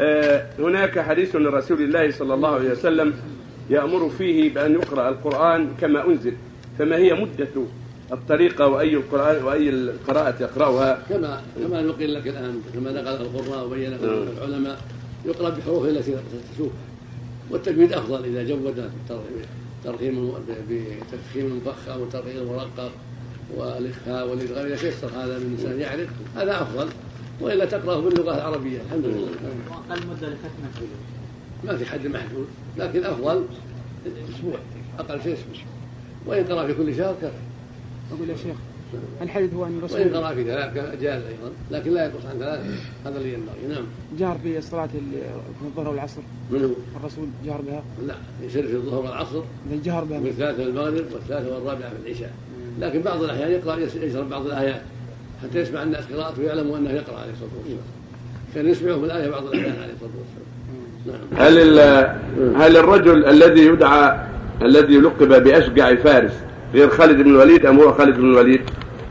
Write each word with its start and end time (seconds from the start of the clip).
آه، 0.00 0.46
هناك 0.58 0.98
حديث 0.98 1.36
لرسول 1.36 1.82
الله 1.82 2.10
صلى 2.10 2.34
الله 2.34 2.54
عليه 2.54 2.70
وسلم 2.70 3.14
يأمر 3.70 4.10
فيه 4.18 4.54
بأن 4.54 4.72
يقرأ 4.74 5.08
القرآن 5.08 5.68
كما 5.80 6.06
أنزل 6.06 6.34
فما 6.78 6.96
هي 6.96 7.14
مدة 7.14 7.48
الطريقة 8.12 8.66
وأي 8.66 8.94
القرآن 8.94 9.44
وأي 9.44 9.68
القراءة 9.68 10.42
يقرأها؟ 10.42 11.02
كما 11.08 11.42
كما 11.64 11.82
نقل 11.82 12.14
لك 12.14 12.28
الآن 12.28 12.60
كما 12.74 12.92
نقل 12.92 13.22
القراء 13.22 13.66
وبين 13.66 13.92
العلماء 14.38 14.78
يقرأ 15.24 15.50
بحروف 15.50 15.84
التي 15.84 16.16
تشوف 16.54 16.72
والتجويد 17.50 17.92
أفضل 17.92 18.24
إذا 18.24 18.42
جود 18.42 18.90
ترخيم 19.84 20.32
بتفخيم 20.70 21.46
المفخم 21.46 22.00
وترخيم 22.00 22.36
المرقق 22.36 22.92
والإخفاء 23.56 24.28
والإدغام 24.28 24.66
إذا 24.66 24.76
هذا 25.16 25.38
من 25.38 25.46
الإنسان 25.46 25.80
يعرف 25.80 26.08
هذا 26.36 26.62
أفضل. 26.62 26.88
وإلا 27.40 27.64
تقرأه 27.64 28.00
باللغة 28.00 28.34
العربية. 28.34 28.80
الحمد 28.80 29.04
لله. 29.04 29.28
وأقل 29.70 30.06
مدة 30.06 30.28
لختمه 30.28 30.86
ما 31.64 31.76
في 31.76 31.86
حد 31.86 32.06
محدود 32.06 32.46
لكن 32.78 33.04
أفضل 33.04 33.44
أسبوع 34.30 34.58
أقل 34.98 35.22
شيء 35.22 35.32
أسبوع. 35.32 35.54
وإن 36.26 36.44
قرأ 36.44 36.66
في 36.66 36.74
كل 36.74 36.96
شهر 36.96 37.14
كفى. 37.22 37.32
أقول 38.12 38.30
يا 38.30 38.36
شيخ 38.36 38.56
الحديث 39.22 39.54
هو 39.54 39.66
أن 39.66 39.78
الرسول 39.78 40.00
وإن 40.00 40.16
قرأ 40.16 40.34
في 40.34 40.44
ثلاث 40.44 40.74
جاز 41.00 41.22
أيضا 41.22 41.50
لكن 41.70 41.94
لا 41.94 42.04
يقص 42.04 42.26
عن 42.26 42.38
ثلاث 42.38 42.60
هذا 43.06 43.18
اللي 43.18 43.32
ينبغي. 43.32 43.74
نعم. 43.74 43.84
جهر 44.18 44.38
في 44.42 44.58
الصلاة 44.58 44.86
في 44.86 44.98
الظهر 45.62 45.88
والعصر. 45.88 46.20
من 46.50 46.64
هو؟ 46.64 46.98
الرسول 47.00 47.28
جهر 47.44 47.60
بها؟ 47.60 47.82
لا 48.06 48.14
يسر 48.42 48.62
في 48.62 48.74
الظهر 48.74 49.00
والعصر 49.00 49.42
جهر 49.84 50.04
بها. 50.04 50.20
والثالثة 50.20 50.62
المغرب 50.62 51.04
والثالثة 51.12 51.54
والرابعة 51.54 51.90
في 51.90 51.96
العشاء. 52.06 52.32
لكن 52.80 53.02
بعض 53.02 53.22
الأحيان 53.22 53.50
يقرأ 53.50 53.76
يشرب 53.76 54.28
بعض 54.28 54.46
الآيات. 54.46 54.82
حتى 55.42 55.58
يسمع 55.60 55.82
الناس 55.82 56.04
قراءته 56.14 56.42
ويعلموا 56.42 56.78
أنه 56.78 56.90
يقرأ 56.90 57.18
عليه 57.18 57.32
الصلاة 57.32 57.50
والسلام 57.58 57.80
كان 58.54 58.68
يسمعه 58.68 58.96
بالايه 58.96 59.30
بعض 59.30 59.42
الأحيان 59.42 59.74
عليه 59.82 59.92
الصلاة 59.92 60.10
والسلام 60.18 60.50
نعم. 61.06 61.46
هل 61.46 61.70
هل 62.62 62.76
الرجل 62.76 63.24
الذي 63.24 63.66
يدعى 63.66 64.16
الذي 64.62 64.98
لقب 64.98 65.44
بأشجع 65.44 65.94
فارس 65.94 66.32
غير 66.74 66.88
خالد 66.88 67.22
بن 67.22 67.30
الوليد 67.30 67.66
أم 67.66 67.80
هو 67.80 67.92
خالد 67.92 68.16
بن 68.16 68.30
الوليد؟ 68.30 68.60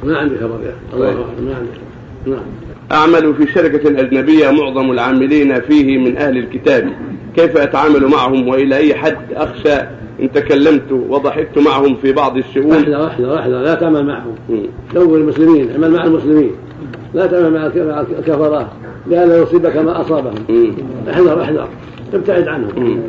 ما 0.03 0.17
عندي 0.17 0.38
خبر 0.38 0.59
يا 0.63 0.75
الله 0.94 1.13
طيب. 1.13 1.17
ما 1.17 1.55
عندي 1.55 1.80
نعم 2.25 2.45
أعمل 2.91 3.36
في 3.36 3.53
شركة 3.53 3.99
أجنبية 3.99 4.52
معظم 4.52 4.91
العاملين 4.91 5.61
فيه 5.61 5.97
من 5.97 6.17
أهل 6.17 6.38
الكتاب 6.38 6.93
كيف 7.36 7.58
أتعامل 7.58 8.08
معهم 8.08 8.47
وإلى 8.47 8.77
أي 8.77 8.95
حد 8.95 9.33
أخشى 9.33 9.75
إن 10.22 10.31
تكلمت 10.31 10.92
وضحكت 10.92 11.58
معهم 11.58 11.95
في 11.95 12.12
بعض 12.12 12.38
الشؤون. 12.38 12.72
واحدة 12.72 13.03
واحدة 13.03 13.31
واحدة 13.31 13.62
لا 13.62 13.75
تعمل 13.75 14.06
معهم. 14.06 14.36
دور 14.95 15.17
المسلمين 15.17 15.72
اعمل 15.72 15.92
مع 15.92 16.03
المسلمين. 16.03 16.52
لا 17.14 17.28
تعمل 17.28 17.53
مع 17.53 17.66
الكفرة. 18.20 18.72
لأن 19.08 19.44
يصيبك 19.44 19.78
ما 19.78 20.02
أصابهم. 20.02 20.36
احذر 21.09 21.42
احذر. 21.42 21.67
ابتعد 22.14 22.48
عنهم. 22.48 23.02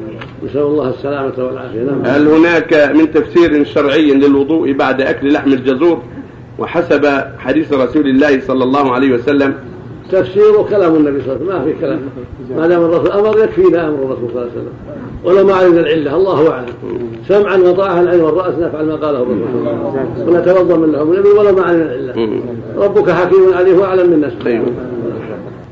نسأل 0.45 0.61
الله 0.61 0.89
السلامة 0.91 1.33
والعافية. 1.39 1.83
نعم. 1.83 2.03
هل 2.05 2.29
هناك 2.29 2.75
من 2.95 3.13
تفسير 3.13 3.65
شرعي 3.65 4.11
للوضوء 4.11 4.73
بعد 4.73 5.01
أكل 5.01 5.33
لحم 5.33 5.53
الجزور؟ 5.53 6.03
وحسب 6.59 7.07
حديث 7.39 7.73
رسول 7.73 8.07
الله 8.09 8.41
صلى 8.41 8.65
الله 8.65 8.93
عليه 8.93 9.15
وسلم 9.15 9.55
تفسير 10.13 10.63
كلام 10.71 10.95
النبي 10.95 11.23
صلى 11.23 11.37
الله 11.37 11.55
عليه 11.55 11.63
وسلم 11.63 11.65
ما 11.65 11.65
في 11.65 11.81
كلام. 11.81 12.01
ما 12.61 12.67
دام 12.67 12.85
الرسول 12.85 13.13
أمر 13.13 13.39
يكفينا 13.39 13.89
أمر 13.89 13.99
الرسول 13.99 14.31
صلى 14.33 14.43
الله 14.43 14.51
عليه 14.51 14.53
وسلم. 14.53 14.73
ولا 15.25 15.43
ما 15.43 15.55
علمنا 15.55 15.81
العلة 15.81 16.17
الله 16.17 16.51
أعلم. 16.51 16.67
سمعا 17.29 17.57
وطاعة 17.57 18.01
العين 18.01 18.21
والرأس 18.21 18.55
نفعل 18.59 18.87
ما 18.87 18.97
قاله 18.97 19.23
الرسول 19.23 20.29
ونتوضأ 20.29 20.77
من 20.77 20.93
لحوم 20.93 21.13
النبي 21.13 21.29
ولا 21.29 21.53
ما 21.53 21.63
علمنا 21.63 21.95
العلة. 21.95 22.41
ربك 22.77 23.11
حكيم 23.11 23.55
عليه 23.55 23.79
وأعلم 23.79 24.11
من 24.11 24.21
نفسه. 24.21 24.45
طيب. 24.45 24.63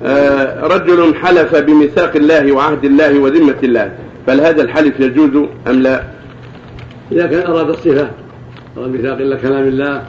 آه 0.02 0.66
رجل 0.66 1.14
حلف 1.14 1.56
بميثاق 1.56 2.16
الله 2.16 2.52
وعهد 2.52 2.84
الله 2.84 3.18
وذمة 3.18 3.56
الله. 3.62 3.92
فهل 4.26 4.40
هذا 4.40 4.62
الحلف 4.62 5.00
يجوز 5.00 5.44
أم 5.68 5.82
لا؟ 5.82 6.02
إذا 7.12 7.26
كان 7.26 7.50
أراد 7.52 7.68
الصفة 7.68 8.08
أراد 8.78 8.90
ميثاق 8.90 9.18
الله 9.18 9.36
كلام 9.36 9.68
الله 9.68 10.02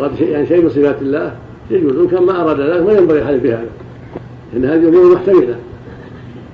أراد 0.00 0.10
شيء 0.18 0.28
يعني 0.28 0.46
شيء 0.46 0.62
من 0.62 0.70
صفات 0.70 1.02
الله 1.02 1.32
يجوز. 1.70 1.96
إن 1.96 2.08
كان 2.08 2.22
ما 2.22 2.42
أراد 2.42 2.60
ذلك 2.60 2.86
ما 2.86 2.92
ينبغي 2.92 3.18
الحلف 3.18 3.42
بهذا 3.42 3.66
ان 4.56 4.64
هذه 4.64 4.88
أمور 4.88 5.14
محتمله 5.14 5.56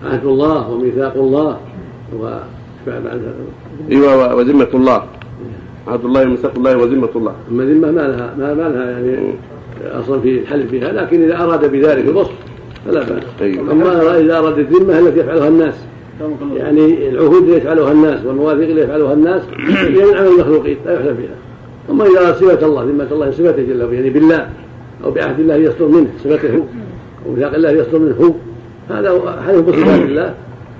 عهد 0.04 0.24
الله 0.24 0.70
وميثاق 0.70 1.16
الله 1.16 1.58
و 2.20 2.38
أيوه 3.90 4.34
وذمة 4.34 4.68
الله. 4.74 5.02
عهد 5.88 6.04
الله 6.04 6.22
وميثاق 6.22 6.52
الله 6.56 6.76
وذمة 6.76 7.08
الله. 7.16 7.34
أما 7.50 7.64
ذمة 7.64 7.90
ما 7.90 8.00
لها 8.00 8.34
ما, 8.38 8.54
لها 8.54 8.90
يعني 8.90 9.34
أصلا 9.82 10.20
في 10.20 10.38
الحلف 10.38 10.72
بها 10.72 10.92
لكن 10.92 11.22
إذا 11.22 11.42
أراد 11.42 11.72
بذلك 11.72 12.04
الوصف 12.08 12.32
فلا 12.86 13.00
بأس. 13.00 13.22
أيوة. 13.40 13.72
أما 13.72 14.20
إذا 14.20 14.38
أراد 14.38 14.58
الذمة 14.58 14.98
التي 14.98 15.20
يفعلها 15.20 15.48
الناس. 15.48 15.74
يعني 16.56 17.08
العهود 17.08 17.42
اللي 17.42 17.56
يفعلها 17.56 17.92
الناس 17.92 18.24
والمواثيق 18.24 18.68
اللي 18.68 18.82
يفعلها 18.82 19.12
الناس. 19.12 19.42
هي 19.68 20.04
من 20.04 20.16
عمل 20.16 20.28
المخلوقين 20.28 20.76
لا 20.86 20.94
يحلف 20.94 21.16
بها. 21.18 21.36
أما 21.90 22.04
إذا 22.04 22.32
صفة 22.32 22.66
الله 22.66 22.82
ذمة 22.82 23.08
الله 23.12 23.30
صفته 23.30 23.62
جل 23.62 23.82
وعلا 23.82 23.94
يعني 23.94 24.10
بالله. 24.10 24.48
أو 25.04 25.10
بعهد 25.10 25.40
الله 25.40 25.56
يصدر 25.56 25.88
منه 25.88 26.08
صفته 26.24 26.64
أو 27.26 27.32
ميثاق 27.32 27.54
الله 27.54 27.70
يصدر 27.70 27.98
منه 27.98 28.14
هو 28.14 28.32
هذا 28.94 29.42
حلف 29.46 29.68
بصفات 29.68 30.00
الله 30.10 30.34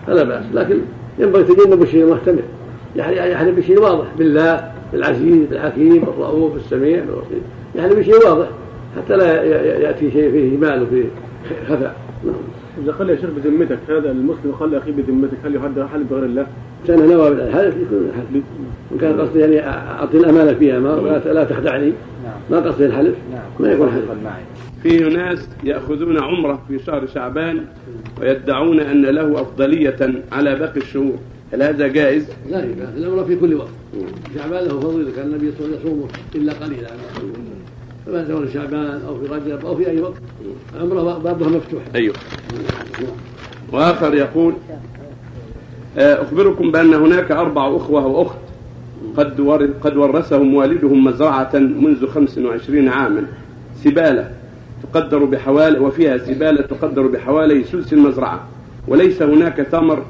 فلا 0.07 0.23
بأس. 0.23 0.45
لكن 0.55 0.79
ينبغي 1.19 1.45
تجنب 1.45 1.83
الشيء 1.83 2.05
المحتمل. 2.05 2.43
يعني 2.97 3.33
يحلف 3.33 3.59
بشيء 3.59 3.81
واضح 3.81 4.07
بالله 4.19 4.71
بالعزيز 4.93 5.47
بالحكيم 5.51 6.05
بالرؤوف 6.05 6.53
بالسميع 6.53 7.01
بالبصير 7.01 7.41
يحلف 7.75 7.99
بشيء 7.99 8.15
واضح 8.15 8.47
حتى 8.97 9.17
لا 9.17 9.43
يأتي 9.79 10.11
شيء 10.11 10.31
فيه 10.31 10.57
جمال 10.57 10.83
وفيه 10.83 11.05
خفاء. 11.69 11.97
نعم. 12.25 12.35
إذا 12.85 12.93
قال 12.93 13.11
يا 13.11 13.17
شيخ 13.17 13.31
بذمتك 13.37 13.79
هذا 13.89 14.11
المسلم 14.11 14.53
قال 14.61 14.75
أخي 14.75 14.93
بذمتك 14.93 15.37
هل 15.45 15.55
يحد 15.55 15.81
حلف 15.93 16.11
بغير 16.11 16.25
الله؟ 16.25 16.47
كان 16.89 17.09
نوى 17.09 17.31
بالحلف 17.31 17.75
يكون 17.75 18.09
الحلف 18.09 18.45
وان 18.91 19.01
كان 19.01 19.21
قصدي 19.21 19.41
يعني 19.41 19.67
أعطي 19.67 20.17
الأمانة 20.17 20.53
فيها 20.53 20.81
ما 20.81 21.21
لا 21.27 21.45
تخدعني. 21.45 21.93
ما 22.51 22.61
قصدي 22.61 22.87
الحلف 22.87 23.15
ما 23.61 23.73
يكون 23.73 23.91
حلف. 23.91 24.05
فيه 24.83 25.09
ناس 25.09 25.49
يأخذون 25.65 26.23
عمرة 26.23 26.63
في 26.69 26.79
شهر 26.79 27.07
شعبان 27.07 27.65
ويدعون 28.21 28.81
أن 28.81 29.03
له 29.03 29.41
أفضلية 29.41 30.23
على 30.33 30.55
باقي 30.55 30.77
الشهور. 30.77 31.19
هل 31.53 31.63
هذا 31.63 31.89
جائز؟ 31.89 32.27
لا 32.51 32.57
لا 32.57 32.89
العمرة 32.97 33.25
في 33.25 33.37
كل 33.37 33.55
وقت. 33.55 33.69
شعبان 34.35 34.65
له 34.65 34.81
فضيلة. 34.81 35.11
كان 35.17 35.27
النبي 35.27 35.53
صلى 35.59 35.67
الله 35.67 35.79
عليه 35.79 35.87
وسلم 35.87 35.93
يصومه 35.93 36.09
إلا 36.35 36.53
قليلا. 36.53 36.89
فما 38.07 38.29
سواء 38.29 38.49
شعبان 38.55 39.01
أو 39.09 39.19
في 39.19 39.27
رجب 39.27 39.67
أو 39.67 39.77
في 39.77 39.91
أي 39.91 40.01
وقت. 40.01 40.21
عمرة 40.81 41.19
بابها 41.19 41.49
مفتوح. 41.49 41.83
أيوه. 41.95 42.15
وآخر 43.73 44.15
يقول 44.15 44.55
آه، 45.99 46.23
أخبركم 46.23 46.71
بأن 46.71 46.95
هناك 46.95 47.31
أربع 47.33 47.77
أخوة 47.77 48.07
وأخت 48.07 48.39
قد 49.17 49.41
قد 49.83 49.97
ورثهم 49.97 50.55
والدهم 50.55 51.05
مزرعة 51.05 51.51
منذ 51.55 52.07
25 52.07 52.89
عاما. 52.89 53.27
سبالة 53.85 54.31
تقدر 54.83 55.25
بحوالي 55.25 55.79
وفيها 55.79 56.19
سبالة 56.19 56.63
تقدر 56.63 57.07
بحوالي 57.07 57.65
سدس 57.65 57.93
المزرعة. 57.93 58.49
وليس 58.89 59.23
هناك 59.23 59.63
ثمر 59.63 60.03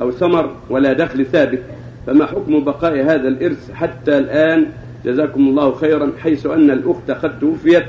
أو 0.00 0.10
ثمر 0.10 0.50
ولا 0.70 0.92
دخل 0.92 1.26
ثابت. 1.26 1.62
فما 2.06 2.26
حكم 2.26 2.64
بقاء 2.64 3.00
هذا 3.00 3.28
الإرث 3.28 3.72
حتى 3.72 4.18
الآن؟ 4.18 4.66
جزاكم 5.04 5.48
الله 5.48 5.74
خيرا 5.74 6.12
حيث 6.22 6.46
أن 6.46 6.70
الأخت 6.70 7.10
قد 7.10 7.38
توفيت 7.38 7.84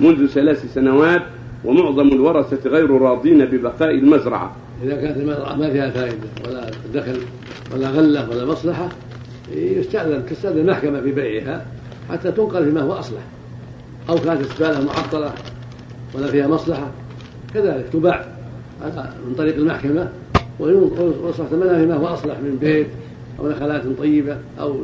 منذ 0.00 0.26
ثلاث 0.26 0.74
سنوات 0.74 1.22
ومعظم 1.64 2.08
الورثة 2.08 2.70
غير 2.70 2.90
راضين 2.90 3.44
ببقاء 3.44 3.90
المزرعة. 3.90 4.56
إذا 4.84 4.96
كانت 4.96 5.16
المزرعة 5.16 5.56
ما 5.56 5.70
فيها 5.70 5.90
فائدة 5.90 6.28
ولا 6.48 6.70
دخل 6.94 7.18
ولا 7.74 7.88
غلة 7.88 8.30
ولا 8.30 8.44
مصلحة 8.44 8.88
يستأذن 9.52 10.26
تستأذن 10.26 10.58
المحكمة 10.58 11.00
في 11.00 11.12
بيعها 11.12 11.66
حتى 12.10 12.32
تنقل 12.32 12.64
فيما 12.64 12.80
هو 12.80 12.92
أصلح. 12.92 13.22
أو 14.08 14.14
كانت 14.14 14.40
الزبالة 14.40 14.84
معطلة 14.84 15.32
ولا 16.14 16.26
فيها 16.26 16.46
مصلحة. 16.46 16.90
كذلك 17.54 17.86
تباع 17.92 18.24
من 19.26 19.34
طريق 19.38 19.54
المحكمة 19.56 20.12
ويصلح 20.60 21.46
ثمنها 21.46 21.78
فيما 21.78 21.94
هو 21.94 22.06
أصلح 22.06 22.38
من 22.38 22.56
بيت 22.60 22.86
أو 23.38 23.48
نخلات 23.48 23.82
طيبة 23.98 24.38
أو 24.60 24.76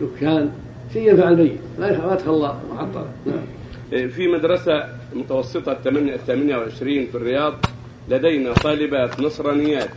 دكان. 0.00 0.50
شيء 0.92 1.10
ينفع 1.10 1.28
الميت 1.28 1.58
ما 1.78 2.14
تخلى 2.14 2.54
معطلة. 2.74 3.06
نعم. 3.26 3.44
إيه، 3.92 4.06
في 4.06 4.28
مدرسة 4.28 4.84
متوسطة 5.14 5.72
الثمانية 5.72 6.56
وعشرين 6.56 7.06
في 7.06 7.14
الرياض 7.14 7.54
لدينا 8.08 8.52
طالبات 8.52 9.20
نصرانيات 9.20 9.88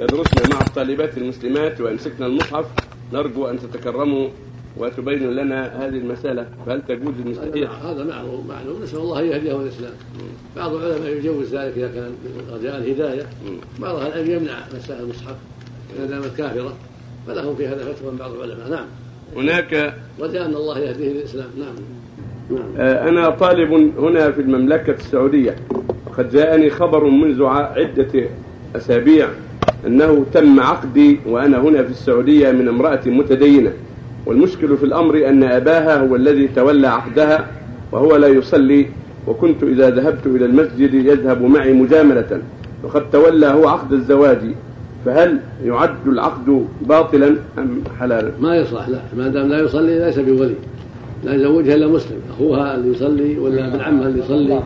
يدرسن 0.00 0.50
مع 0.54 0.60
الطالبات 0.60 1.18
المسلمات 1.18 1.80
ويمسكن 1.80 2.24
المصحف 2.24 2.66
نرجو 3.12 3.46
أن 3.46 3.58
تتكرموا 3.58 4.28
وتبين 4.76 5.30
لنا 5.30 5.66
هذه 5.66 5.98
المسألة 5.98 6.46
فهل 6.66 6.82
تجوز 6.88 7.14
المستحيل؟ 7.24 7.68
هذا 7.84 8.04
معلوم 8.04 8.46
معلوم 8.48 8.82
نسأل 8.82 8.98
الله 8.98 9.20
أن 9.20 9.26
يهديه 9.26 9.56
الإسلام 9.56 9.92
بعض 10.56 10.74
العلماء 10.74 11.10
يجوز 11.10 11.54
ذلك 11.54 11.78
إذا 11.78 11.88
كان 11.94 12.12
رجاء 12.52 12.76
الهداية. 12.78 13.26
بعض 13.78 13.96
العلماء 13.96 14.36
يمنع 14.36 14.58
مسائل 14.74 15.02
المصحف 15.02 15.36
إذا 15.96 16.06
دامت 16.06 16.36
كافرة 16.36 16.72
فلهم 17.26 17.56
في 17.56 17.66
هذا 17.66 17.92
فتوى 17.92 18.10
من 18.10 18.16
بعض 18.16 18.32
العلماء. 18.32 18.68
نعم. 18.68 18.86
هناك 19.36 19.94
رجاء 20.20 20.46
أن 20.46 20.54
الله 20.54 20.78
يهديه 20.78 21.12
للإسلام. 21.12 21.48
نعم. 21.58 21.74
نعم. 22.50 22.86
أنا 23.08 23.30
طالب 23.30 23.72
هنا 23.98 24.30
في 24.30 24.40
المملكة 24.40 24.92
السعودية 24.92 25.56
وقد 26.06 26.30
جاءني 26.30 26.70
خبر 26.70 27.04
منذ 27.04 27.44
عدة 27.44 28.28
أسابيع. 28.76 29.28
أنه 29.86 30.24
تم 30.34 30.60
عقدي 30.60 31.20
وأنا 31.26 31.58
هنا 31.58 31.82
في 31.82 31.90
السعودية 31.90 32.52
من 32.52 32.68
امرأة 32.68 33.00
متدينة. 33.06 33.72
والمشكل 34.26 34.76
في 34.76 34.84
الأمر 34.84 35.28
أن 35.28 35.42
أباها 35.42 36.00
هو 36.00 36.16
الذي 36.16 36.48
تولى 36.48 36.88
عقدها 36.88 37.46
وهو 37.92 38.16
لا 38.16 38.28
يصلي 38.28 38.86
وكنت 39.26 39.62
إذا 39.62 39.90
ذهبت 39.90 40.26
إلى 40.26 40.44
المسجد 40.44 40.94
يذهب 40.94 41.42
معي 41.42 41.72
مجاملة. 41.72 42.42
وقد 42.84 43.10
تولى 43.10 43.46
هو 43.46 43.68
عقد 43.68 43.92
الزواج 43.92 44.38
فهل 45.06 45.40
يعد 45.64 46.06
العقد 46.06 46.66
باطلا 46.88 47.36
أم 47.58 47.82
حلالا؟ 48.00 48.30
ما 48.40 48.56
يصلح 48.56 48.88
لا. 48.88 48.98
ما 49.16 49.28
دام 49.28 49.48
لا 49.48 49.60
يصلي 49.60 49.98
ليس 49.98 50.18
بولي. 50.18 50.54
لا 51.24 51.34
يزوجها 51.34 51.74
إلا 51.74 51.86
مسلم. 51.86 52.16
أخوها 52.30 52.74
اللي 52.74 52.90
يصلي 52.96 53.38
ولا 53.38 53.68
ابن 53.68 53.80
عمها 53.80 54.08
اللي 54.08 54.18
يصلي. 54.18 54.62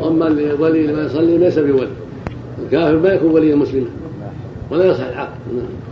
واما 0.00 0.26
اللي 0.28 0.52
ولي 0.52 0.80
اللي 0.80 0.92
ما 0.92 1.02
يصلي 1.02 1.38
ليس 1.38 1.58
بولي. 1.58 1.88
الكافر 2.62 2.98
ما 2.98 3.08
يكون 3.08 3.30
وليا 3.30 3.56
مسلما. 3.56 3.86
ولا 4.70 4.84
يصح 4.84 5.04
العقد. 5.04 5.38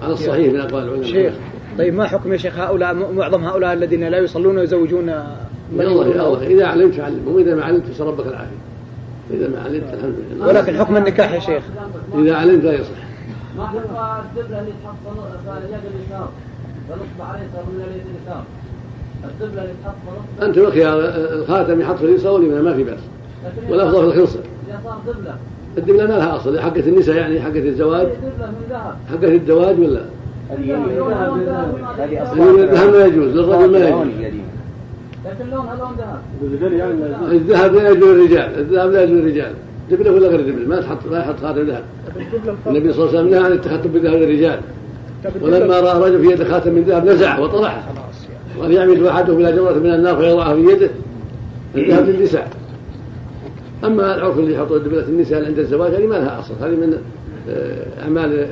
على 0.02 0.12
الصحيح 0.12 0.52
من 0.52 0.60
اقوال 0.60 0.82
العلماء. 0.82 1.06
شيخ 1.06 1.34
طيب 1.78 1.94
ما 1.94 2.06
حكم 2.06 2.32
يا 2.32 2.36
شيخ 2.36 2.58
هؤلاء 2.58 2.94
معظم 2.94 3.44
هؤلاء 3.44 3.72
الذين 3.72 4.04
لا 4.04 4.18
يصلون 4.18 4.58
ويزوجون؟ 4.58 5.04
من 5.72 5.80
يا 5.80 5.86
الله 5.86 6.06
يا 6.06 6.26
الله. 6.26 6.46
إذا 6.46 6.66
علمت 6.66 7.00
علم 7.00 7.28
واذا 7.28 7.54
ما 7.54 7.64
علمت 7.64 7.86
فسال 7.86 8.06
ربك 8.06 8.26
العافية. 8.26 8.56
إذا 9.30 9.48
ما 9.48 9.60
علمت 9.60 9.94
الحمد 9.94 10.14
لله. 10.30 10.46
ولكن 10.46 10.78
حكم 10.78 10.96
النكاح 10.96 11.32
يا 11.32 11.40
شيخ. 11.40 11.62
إذا 12.14 12.36
علمت 12.36 12.64
لا 12.64 12.72
يصح. 12.72 13.04
ما 13.58 13.70
تبقى 13.72 14.20
الدبله 14.20 14.60
اللي 14.60 14.72
تحط 14.84 14.94
يد 15.64 15.80
اليسار 15.94 16.28
فنصب 16.88 17.30
عليه 17.30 17.46
صار 17.54 17.64
من 17.64 17.84
اليد 17.90 18.02
اليسار؟ 18.16 18.44
الدبله 19.24 19.62
اللي 19.62 19.74
تحط 19.84 20.42
أنت 20.42 20.58
الخيار 20.58 20.98
الخاتم 21.34 21.80
يحط 21.80 21.96
في 21.96 22.04
اليسار 22.04 22.32
واليمين 22.32 22.62
ما 22.62 22.74
في 22.74 22.84
بأس. 22.84 23.00
والأفضل 23.68 24.12
في 24.12 24.18
الخنصر. 24.18 24.38
اذا 24.68 24.80
صار 24.84 24.98
دبله 25.76 25.82
الدبله 25.82 26.06
ما 26.06 26.12
لها 26.12 26.36
أصل. 26.36 26.60
حقة 26.60 26.80
النساء 26.80 27.16
يعني 27.16 27.40
حقة 27.40 27.58
الزواج. 27.58 28.08
حقة 29.10 29.34
الزواج 29.34 29.80
ولا؟ 29.80 30.00
هذه 30.50 30.74
الذهب 32.62 32.94
ما 32.94 33.04
يجوز 33.04 33.36
للرجل 33.36 33.72
ما 33.72 33.78
يجوز. 33.78 34.06
لكن 35.26 35.50
لونها 35.50 35.76
لون 35.76 35.94
ذهب 35.98 36.20
الرجال 36.62 37.32
الذهب 37.32 37.74
لا 37.74 37.90
يجوز 37.90 38.08
للرجال 38.08 38.58
الذهب 38.58 38.90
لا 38.90 39.02
يجوز 39.02 39.18
للرجال. 39.18 39.52
دبله 39.90 40.12
ولا 40.12 40.28
غير 40.28 40.40
دبله 40.40 40.68
ما 40.68 40.80
تحط 40.80 40.98
لا 41.10 41.18
يحط 41.18 41.40
خاتم 41.42 41.60
ذهب. 41.60 41.82
النبي 42.66 42.92
صلى 42.92 43.04
الله 43.04 43.18
عليه 43.18 43.18
وسلم 43.18 43.30
نهى 43.30 43.44
عن 43.44 43.52
التخطب 43.52 43.92
بذهب 43.92 44.14
للرجال. 44.14 44.60
ولما 45.42 45.80
رأى 45.80 46.10
رجل 46.10 46.22
في 46.22 46.32
يده 46.32 46.44
خاتم 46.44 46.72
من 46.72 46.82
ذهب 46.82 47.04
نزعه 47.08 47.40
وطرحه. 47.40 47.82
قال 48.60 48.72
يعمد 48.72 49.02
أحدهم 49.02 49.40
إلى 49.40 49.52
جمرة 49.52 49.72
من 49.72 49.94
النار 49.94 50.16
فيضعها 50.16 50.54
في 50.54 50.60
يده. 50.60 50.90
الذهب 51.76 52.08
للنساء. 52.08 52.48
أما 53.86 54.14
العرف 54.14 54.38
اللي 54.38 54.54
يحط 54.54 54.72
دبله 54.72 55.08
النساء 55.08 55.44
عند 55.44 55.58
الزواج 55.58 55.94
هذه 55.94 56.06
ما 56.06 56.14
لها 56.14 56.40
أصل 56.40 56.54
هذه 56.60 56.76
من 56.76 56.98
آه، 57.48 58.02
أعمال 58.02 58.48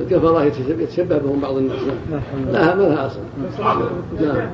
الكفره 0.00 0.44
يتشبه 0.44 1.18
بهم 1.18 1.40
بعض 1.40 1.56
الناس. 1.56 1.80
لا 2.52 2.74
ما 2.74 2.82
لها 2.82 3.06
أصل. 3.06 3.20
نعم. 4.20 4.48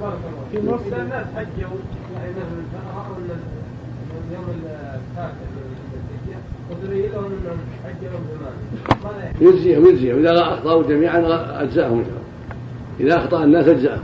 في 0.53 0.61
مصر 0.67 1.01
الناس 1.01 1.27
حجوا 1.37 1.79
يعني 2.15 2.33
يجزيهم 9.41 9.87
يجزيهم. 9.87 10.19
إذا 10.19 10.41
أخطأوا 10.41 10.83
جميعا 10.83 11.19
اجزاهم 11.63 11.99
إن 11.99 12.05
شاء 12.05 12.17
الله. 12.17 12.23
إذا 13.01 13.17
أخطأ 13.17 13.45
الناس 13.45 13.69
اجزاهم 13.69 14.03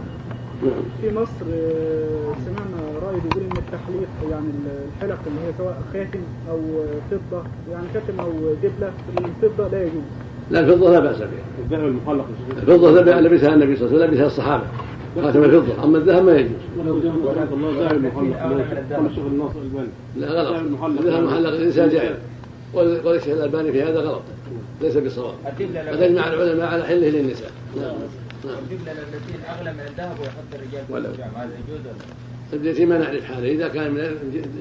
نعم. 0.63 0.73
في 1.01 1.19
مصر 1.19 1.47
آه، 1.53 2.35
سمعنا 2.45 2.88
رأي 3.19 3.29
بيقول 3.29 3.43
إن 3.43 3.57
التحليق 3.57 4.09
يعني 4.31 4.47
الحلق 4.97 5.19
اللي 5.27 5.41
هي 5.41 5.53
سواء 5.59 5.83
خاتم 5.93 6.21
أو 6.51 6.61
فضة 7.11 7.43
يعني 7.71 7.87
خاتم 7.95 8.21
أو 8.21 8.33
دبلة 8.63 8.93
الفضة 9.19 9.69
لا 9.69 9.83
يجوز. 9.83 10.03
لا 10.51 10.61
الفضة 10.61 10.91
لا 10.91 11.01
بأس 11.01 11.19
بها. 11.19 11.29
الذهب 11.59 11.89
المحلق 11.89 12.27
الفضة 12.57 13.21
لبسها 13.21 13.55
النبي 13.55 13.77
صلى 13.77 13.87
الله 13.87 13.97
عليه 13.97 14.05
وسلم 14.05 14.11
لبسها 14.11 14.27
الصحابة. 14.27 14.65
خاتم 15.23 15.45
الفضة. 15.45 15.85
أما 15.85 15.99
الذهب 15.99 16.25
ما 16.25 16.37
يجوز. 16.37 16.51
الله 16.79 16.99
الذهب 18.79 19.27
الناصر 19.27 19.61
الباني 19.61 19.89
لا 20.17 20.29
غلط. 20.29 20.55
الذهب 20.85 21.23
المحلق 21.23 21.49
الإنسان 21.49 21.89
جاهل. 21.89 22.19
الشيخ 23.07 23.35
الألباني 23.35 23.73
في 23.73 23.83
هذا 23.83 24.01
غلط. 24.01 24.23
ليس 24.81 24.97
بصواب 24.97 25.35
قد 25.47 26.03
اجمع 26.03 26.29
العلماء 26.29 26.67
على 26.67 26.85
حله 26.85 27.09
للنساء. 27.09 27.51
نعم 27.77 27.95
الدبله 28.45 28.93
التي 28.93 29.35
أغلى 29.59 29.73
من 29.73 29.81
الذهب 29.81 30.21
ويحط 30.21 30.55
الرجال. 30.55 31.07
الحجام 31.07 31.31
هذا 31.37 31.45
يجوز 31.45 31.81
ولا 31.81 31.93
لا؟ 31.93 32.38
التي 32.53 32.87
ما 32.87 32.99
نعرف 32.99 33.25
حاله. 33.25 33.49
إذا 33.49 33.69
كان 33.69 33.91
من 33.91 34.01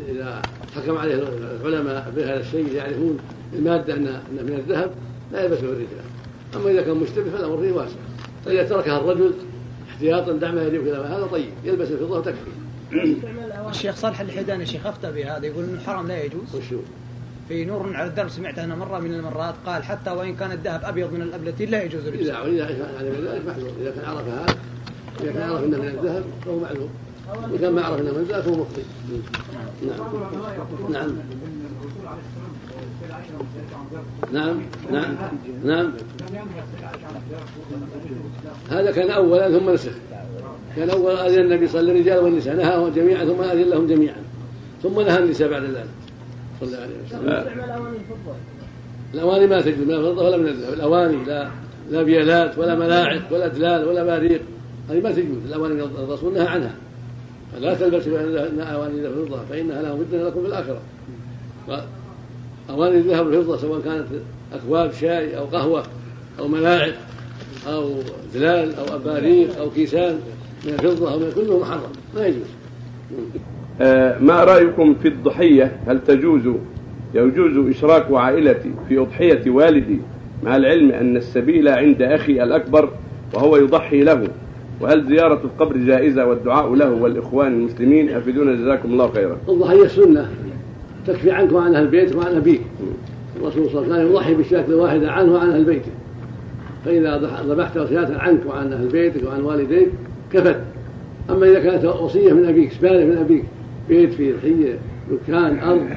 إذا 0.09 0.41
حكم 0.75 0.97
عليه 0.97 1.23
العلماء 1.61 2.13
بهذا 2.15 2.39
الشيء 2.39 2.73
يعرفون 2.75 3.19
المادة 3.53 3.93
انها 3.93 4.21
أنها 4.31 4.43
من 4.43 4.53
الذهب 4.53 4.91
لا 5.31 5.43
يلبسه 5.43 5.63
الرجال. 5.63 5.87
أما 6.55 6.71
إذا 6.71 6.81
كان 6.81 6.97
مشتبه 6.97 7.31
فالأمر 7.31 7.57
فيه 7.57 7.71
واسع. 7.71 7.95
فإذا 8.45 8.63
تركها 8.63 8.97
الرجل 8.97 9.33
احتياطا 9.89 10.31
دع 10.31 10.51
ما 10.51 10.63
يجب 10.63 10.85
كذا 10.85 11.03
هذا 11.03 11.27
طيب 11.31 11.49
يلبس 11.63 11.91
الفضة 11.91 12.17
وتكفي. 12.17 12.51
الشيخ 13.69 13.95
صالح 13.95 14.19
الحيداني 14.19 14.63
الشيخ 14.63 14.85
أفتى 14.85 15.11
بهذا 15.11 15.45
يقول 15.45 15.63
إنه 15.63 15.79
حرام 15.79 16.07
لا 16.07 16.23
يجوز. 16.23 16.55
وشو 16.55 16.77
في 17.47 17.65
نور 17.65 17.95
على 17.95 18.09
الدرب 18.09 18.29
سمعته 18.29 18.63
أنا 18.63 18.75
مرة 18.75 18.99
من 18.99 19.13
المرات 19.13 19.55
قال 19.65 19.83
حتى 19.83 20.11
وإن 20.11 20.35
كان 20.35 20.51
الذهب 20.51 20.81
أبيض 20.83 21.13
من 21.13 21.21
الأبلتين 21.21 21.69
لا 21.69 21.83
يجوز 21.83 22.07
إذا 22.07 22.15
لبسه. 22.15 22.23
اذا 22.23 22.37
علم 22.99 23.27
ذلك 23.27 23.41
محذور 23.47 23.71
اذا 23.81 23.91
كان 23.91 24.05
عرف 24.05 24.27
هذا 24.27 24.55
إذا 25.21 25.31
كان 25.31 25.49
عرف 25.49 25.63
إنه 25.63 25.77
من 25.77 25.87
الذهب 25.87 26.23
فهو 26.45 26.59
معذور 26.59 26.89
كان 27.61 27.73
ما 27.73 27.81
عرف 27.81 28.01
انه 28.01 28.11
من 28.11 28.25
فهو 28.25 28.55
مخطئ. 28.55 28.83
نعم. 30.91 31.11
نعم. 34.31 34.31
نعم. 34.31 34.59
نعم. 34.91 35.15
نعم. 35.63 35.93
هذا 38.69 38.91
كان 38.91 39.09
اولا 39.09 39.59
ثم 39.59 39.69
نسخ. 39.69 39.91
كان 40.75 40.89
اولا 40.89 41.27
أذن 41.27 41.39
النبي 41.39 41.67
صلى 41.67 41.81
الله 41.81 41.91
عليه 41.91 42.01
الرجال 42.01 42.23
والنساء. 42.23 42.55
نهاهم 42.55 42.89
جميعا 42.89 43.25
ثم 43.25 43.41
أذن 43.41 43.69
لهم 43.69 43.87
جميعا. 43.87 44.23
ثم 44.83 45.01
نهى 45.01 45.19
النساء 45.19 45.49
بعد 45.49 45.63
ذلك. 45.63 45.89
صلى 46.59 46.69
الله 46.69 46.79
عليه 46.79 46.95
وسلم. 47.05 47.45
الأواني 49.13 49.47
ما 49.47 49.61
تجوز 49.61 49.87
من 49.87 49.93
الفضه 49.93 50.25
ولا 50.25 50.37
من 50.37 50.47
الذهب. 50.47 50.73
الأواني 50.73 51.25
لا 51.25 51.49
لا 51.89 52.03
بيالات 52.03 52.57
ولا 52.57 52.75
ملاعق 52.75 53.21
ولا 53.31 53.47
دلال 53.47 53.87
ولا 53.87 54.03
باريق. 54.03 54.41
هذه 54.89 55.01
ما 55.01 55.11
تجوز 55.11 55.45
الأواني 55.47 55.73
من 55.73 55.81
الرسول 55.81 56.33
نهى 56.33 56.47
عنها. 56.47 56.75
فلا 57.57 57.73
تلبسوا 57.73 58.19
أواني 58.73 59.07
الفضة 59.07 59.39
فانها 59.49 59.81
لهم 59.81 60.05
فتنه 60.05 60.23
لكم 60.23 60.41
في 60.41 60.47
الآخرة. 60.47 60.81
أواني 62.69 62.97
الذهب 62.97 63.25
والفضه 63.25 63.57
سواء 63.57 63.81
كانت 63.81 64.05
أكواب 64.53 64.91
شاي 64.91 65.37
أو 65.37 65.45
قهوة 65.45 65.83
أو 66.39 66.47
ملاعق 66.47 66.93
أو 67.67 67.93
دلال 68.33 68.75
أو 68.75 68.95
أباريق 68.95 69.59
أو 69.59 69.69
كيسان 69.69 70.19
من 70.65 70.73
الفضة 70.73 71.13
أو 71.13 71.19
من 71.19 71.31
كله 71.35 71.59
محرم 71.59 71.91
ما 72.15 72.27
يجوز. 72.27 72.47
آه، 73.81 74.19
ما 74.19 74.43
رأيكم 74.43 74.95
في 74.95 75.07
الضحية؟ 75.07 75.77
هل 75.87 76.03
تجوز 76.03 76.41
يجوز 77.13 77.75
إشراك 77.75 78.11
عائلتي 78.11 78.71
في 78.89 78.97
أضحية 78.97 79.49
والدي؟ 79.49 79.99
مع 80.43 80.55
العلم 80.55 80.91
أن 80.91 81.17
السبيل 81.17 81.67
عند 81.67 82.01
أخي 82.01 82.43
الأكبر 82.43 82.89
وهو 83.33 83.57
يضحي 83.57 84.03
له. 84.03 84.27
وهل 84.81 85.07
زيارة 85.07 85.41
القبر 85.43 85.77
جائزة 85.77 86.25
والدعاء 86.25 86.75
له 86.75 86.91
والإخوان 86.91 87.53
المسلمين 87.53 88.09
أفيدونا 88.09 88.53
جزاكم 88.53 88.91
الله 88.91 89.11
خيرا؟ 89.11 89.37
الضحيه 89.49 89.87
سنة. 89.87 90.29
تكفي 91.07 91.31
عنك 91.31 91.51
وعن 91.51 91.75
أهل 91.75 91.87
بيتك 91.87 92.15
وعن 92.15 92.35
أبيك. 92.35 92.61
الرسول 93.41 93.69
صلى 93.69 93.81
الله 93.81 93.93
عليه 93.93 94.03
وسلم 94.03 94.15
يضحي 94.15 94.33
بالشاة 94.33 94.65
الواحدة 94.67 95.11
عنه 95.11 95.33
وعن 95.33 95.49
أهل 95.49 95.63
بيته. 95.63 95.91
فإذا 96.85 97.17
ذبحت 97.47 97.73
شاة 97.73 98.17
عنك 98.17 98.39
وعن 98.47 98.73
أهل 98.73 98.87
بيتك 98.87 99.27
وعن 99.27 99.41
والديك 99.41 99.87
كفت. 100.33 100.59
أما 101.29 101.45
إذا 101.45 101.59
كانت 101.59 101.85
وصية 101.85 102.33
من 102.33 102.45
أبيك 102.45 102.71
سبالة 102.71 103.05
من 103.05 103.17
أبيك 103.17 103.43
بيت 103.89 104.13
فيه 104.13 104.33
ضحية 104.33 104.77
دكان 105.11 105.59
أرض 105.59 105.87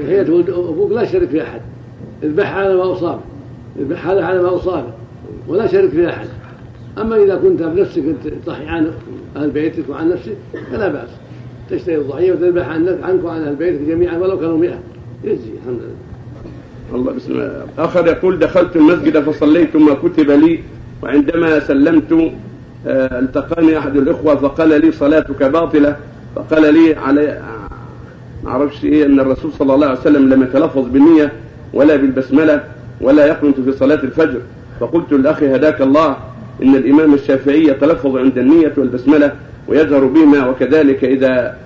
ضحية 0.00 0.20
أبوك 0.48 0.92
لا 0.92 1.04
شرك 1.04 1.28
في 1.28 1.42
أحد. 1.42 1.60
اذبحها 2.22 2.64
على 2.64 2.76
ما 2.76 2.92
أصابه 2.92 3.20
اذبح 3.78 4.06
هذا 4.06 4.24
على 4.24 4.42
ما 4.42 4.54
أصابه 4.54 4.92
ولا 5.48 5.66
شرك 5.66 5.90
في 5.90 6.08
أحد. 6.08 6.26
أما 6.98 7.16
إذا 7.16 7.36
كنت 7.36 7.62
بنفسك 7.62 8.02
تضحي 8.44 8.66
عن 8.66 8.90
أهل 9.36 9.50
بيتك 9.50 9.84
وعن 9.88 10.08
نفسك 10.08 10.36
فلا 10.72 10.88
بأس. 10.88 11.08
تشتري 11.70 11.96
الضحية 11.96 12.32
وتذبح 12.32 12.68
عن 12.68 12.98
عنك 13.02 13.24
وعن 13.24 13.42
أهل 13.42 13.54
بيتك 13.54 13.80
جميعا 13.80 14.18
ولو 14.18 14.38
كانوا 14.38 14.58
مئة. 14.58 14.78
يجزي 15.24 15.50
الحمد 15.62 15.78
لله. 15.80 16.94
الله 16.94 17.12
بسم 17.12 17.32
الله. 17.32 17.66
آخر 17.78 18.06
يقول 18.06 18.38
دخلت 18.38 18.76
المسجد 18.76 19.18
فصليت 19.18 19.76
ما 19.76 19.94
كتب 19.94 20.30
لي 20.30 20.60
وعندما 21.02 21.60
سلمت 21.60 22.12
آه، 22.86 23.18
التقاني 23.20 23.78
أحد 23.78 23.96
الإخوة 23.96 24.36
فقال 24.36 24.80
لي 24.80 24.92
صلاتك 24.92 25.42
باطلة. 25.42 25.96
فقال 26.36 26.74
لي 26.74 26.94
علي 26.94 27.42
ما 28.44 28.50
أعرفش 28.50 28.84
إيه 28.84 29.06
أن 29.06 29.20
الرسول 29.20 29.52
صلى 29.52 29.74
الله 29.74 29.86
عليه 29.86 30.00
وسلم 30.00 30.28
لم 30.34 30.42
يتلفظ 30.42 30.88
بالنية 30.88 31.32
ولا 31.72 31.96
بالبسملة 31.96 32.64
ولا 33.00 33.26
يقنت 33.26 33.60
في 33.60 33.72
صلاة 33.72 34.02
الفجر. 34.02 34.40
فقلت 34.80 35.12
للأخ 35.12 35.42
هداك 35.42 35.82
الله؟ 35.82 36.16
إن 36.62 36.74
الإمام 36.74 37.14
الشافعي 37.14 37.64
يتلفظ 37.64 38.16
عند 38.16 38.38
النية 38.38 38.72
والبسملة 38.76 39.32
ويجهر 39.68 40.04
بهما 40.04 40.48
وكذلك 40.48 41.04
إذا 41.04 41.56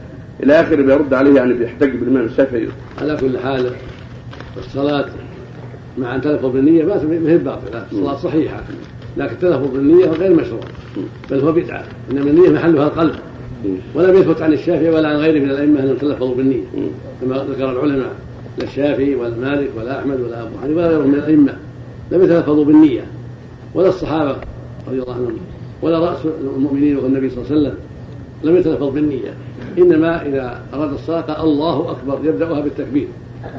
إلى 0.43 0.61
آخر 0.61 0.83
بيرد 0.83 1.15
عليه 1.15 1.35
يعني 1.35 1.53
بيحتج 1.53 1.97
بالإمام 1.97 2.25
الشافعي. 2.25 2.69
على 3.01 3.17
كل 3.17 3.39
حال 3.39 3.71
الصلاة 4.57 5.07
مع 5.99 6.15
أن 6.15 6.21
تلفظ 6.21 6.47
بالنية 6.47 6.85
ما 6.85 7.03
ما 7.05 7.31
هي 7.31 7.39
باطلة 7.39 7.87
الصلاة 7.93 8.17
صحيحة 8.17 8.61
لكن 9.17 9.33
التلفظ 9.33 9.73
بالنية 9.73 10.07
غير 10.07 10.35
مشروع 10.35 10.61
بل 11.31 11.41
هو 11.41 11.53
بدعة 11.53 11.85
إنما 12.11 12.31
النية 12.31 12.51
محلها 12.51 12.87
القلب. 12.87 13.15
ولم 13.95 14.17
يثبت 14.17 14.43
عن 14.43 14.53
الشافعي 14.53 14.91
ولا 14.91 15.09
عن 15.09 15.17
غيره 15.17 15.45
من 15.45 15.51
الأئمة 15.51 15.81
أنهم 15.81 15.97
تلفظوا 15.97 16.35
بالنية 16.35 16.65
كما 17.21 17.37
ذكر 17.37 17.71
العلماء 17.71 18.13
لا 18.59 18.65
الشافعي 18.65 19.15
ولا 19.15 19.37
مالك 19.37 19.71
ولا 19.77 19.99
أحمد 19.99 20.21
ولا 20.21 20.43
أبو 20.43 20.59
حنيفة 20.63 20.81
ولا 20.81 20.89
غيرهم 20.89 21.09
من 21.09 21.15
الأئمة 21.15 21.53
لم 22.13 22.23
يتلفظوا 22.23 22.65
بالنية 22.65 23.05
ولا 23.75 23.89
الصحابة 23.89 24.37
رضي 24.89 25.03
الله 25.03 25.15
عنهم 25.15 25.37
ولا 25.83 25.99
رأس 25.99 26.19
المؤمنين 26.41 26.97
والنبي 26.97 27.31
صلى 27.31 27.39
الله 27.39 27.51
عليه 27.51 27.61
وسلم. 27.61 27.75
لم 28.45 28.57
يتلفظ 28.57 28.89
بالنية. 28.89 29.35
إنما 29.79 30.27
إذا 30.27 30.61
أراد 30.75 30.93
الصلاة 30.93 31.21
قال 31.21 31.41
الله 31.41 31.91
أكبر 31.91 32.19
يبدأها 32.25 32.61
بالتكبير. 32.61 33.09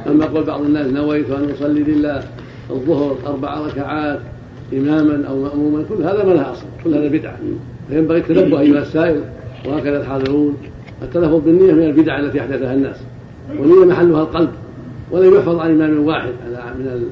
أما 0.07 0.25
قول 0.25 0.43
بعض 0.43 0.61
الناس 0.61 0.87
نويت 0.87 1.29
أن 1.29 1.49
اصلي 1.51 1.83
لله 1.83 2.23
الظهر 2.69 3.15
أربع 3.27 3.59
ركعات 3.59 4.19
إماما 4.73 5.27
أو 5.27 5.43
مأموما 5.43 5.83
كل 5.89 6.03
هذا 6.03 6.23
ما 6.25 6.33
له 6.33 6.51
أصل 6.51 6.65
كل 6.83 6.93
هذا 6.93 7.07
بدعة. 7.07 7.37
فينبغي 7.89 8.17
التنبه 8.17 8.59
أيها 8.59 8.81
السائل 8.81 9.21
وهكذا 9.65 10.01
الحاضرون. 10.01 10.57
التلفظ 11.01 11.45
بالنية 11.45 11.73
من 11.73 11.83
البدع 11.83 12.19
التي 12.19 12.39
أحدثها 12.39 12.73
الناس. 12.73 12.97
والنية 13.59 13.85
محلها 13.85 14.21
القلب. 14.21 14.49
ولم 15.11 15.35
يحفظ 15.35 15.59
عن 15.59 15.71
إمام 15.71 16.05
واحد 16.05 16.31
من 16.79 17.03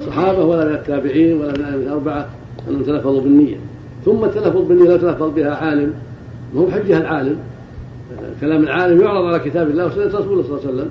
الصحابة 0.00 0.44
ولا 0.44 0.64
من 0.64 0.74
التابعين 0.74 1.40
ولا 1.40 1.52
من 1.52 1.82
الأربعة. 1.86 2.28
انهم 2.68 2.82
تلفظوا 2.82 3.20
بالنية. 3.20 3.56
ثم 4.04 4.24
التلفظ 4.24 4.68
بالنية 4.68 4.88
لا 4.88 4.96
تلفظ 4.96 5.30
بها 5.36 5.54
عالم. 5.54 5.92
ما 6.54 6.60
هو 6.60 6.70
حجها 6.70 6.98
العالم. 6.98 7.36
كلام 8.40 8.62
العالم 8.62 9.00
يعرض 9.00 9.24
على 9.24 9.38
كتاب 9.38 9.70
الله 9.70 9.86
وسنة 9.86 10.06
رسوله 10.06 10.42
صلى 10.42 10.58
الله 10.58 10.60
عليه 10.66 10.74
وسلم. 10.74 10.90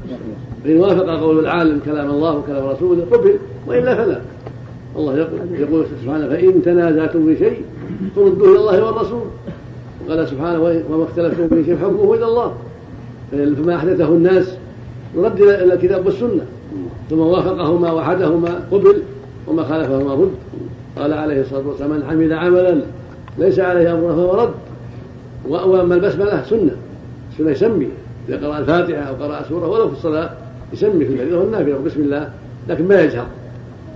فإن 0.63 0.77
وافق 0.77 1.21
قول 1.21 1.39
العالم 1.39 1.79
كلام 1.85 2.09
الله 2.09 2.37
وكلام 2.37 2.65
رسوله 2.65 3.05
قبل 3.11 3.35
وإلا 3.67 3.95
فلا. 3.95 4.21
الله 4.95 5.17
يقول 5.17 5.39
يقول 5.59 5.85
سبحانه 6.03 6.27
فإن 6.27 6.61
تنازعتم 6.61 7.25
في 7.25 7.37
شيء 7.37 7.61
فردوه 8.15 8.51
إلى 8.51 8.59
الله 8.59 8.85
والرسول. 8.85 9.21
وقال 10.07 10.27
سبحانه 10.27 10.83
وما 10.89 11.03
اختلفتم 11.03 11.47
في 11.47 11.65
شيء 11.65 11.77
حكمه 11.77 12.13
إلى 12.13 12.25
الله. 12.25 12.53
فما 13.31 13.75
أحدثه 13.75 14.07
الناس 14.07 14.57
يرد 15.15 15.41
إلى 15.41 15.73
الكتاب 15.73 16.05
والسنة. 16.05 16.45
ثم 17.09 17.19
وافقهما 17.19 17.91
وحدهما 17.91 18.49
قبل 18.71 18.95
وما 19.47 19.63
خالفهما 19.63 20.13
رد. 20.13 20.31
قال 20.97 21.13
عليه 21.13 21.41
الصلاة 21.41 21.67
والسلام 21.67 21.91
من 21.91 22.03
عمل 22.03 22.33
عملا 22.33 22.81
ليس 23.37 23.59
عليه 23.59 23.93
امرنا 23.93 24.15
فهو 24.15 24.43
رد. 24.43 24.53
واما 25.47 25.95
البسملة 25.95 26.43
سنة. 26.43 26.75
سنه 27.37 27.51
يسمي. 27.51 27.87
إذا 28.29 28.47
قرأ 28.47 28.59
الفاتحة 28.59 29.01
أو 29.01 29.13
قرأ 29.15 29.43
سورة 29.49 29.67
ولو 29.67 29.87
في 29.87 29.93
الصلاة 29.93 30.29
يسمي 30.73 31.05
في 31.05 31.13
الفريضه 31.13 31.37
والنافله 31.37 31.77
بسم 31.77 32.01
الله 32.01 32.29
لكن 32.69 32.87
ما 32.87 33.01
يجهر. 33.01 33.27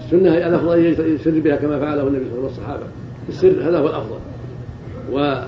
السنة 0.06 0.34
هي 0.34 0.48
الأفضل 0.48 0.78
أن 0.78 1.16
يسر 1.16 1.40
بها 1.40 1.56
كما 1.56 1.80
فعله 1.80 2.08
النبي 2.08 2.26
صلى 2.26 2.38
الله 2.38 2.38
عليه 2.38 2.38
وسلم 2.38 2.44
والصحابة. 2.44 2.84
السر 3.30 3.70
هذا 3.70 3.80
هو 3.80 3.88
الأفضل. 3.88 4.20
و 5.14 5.42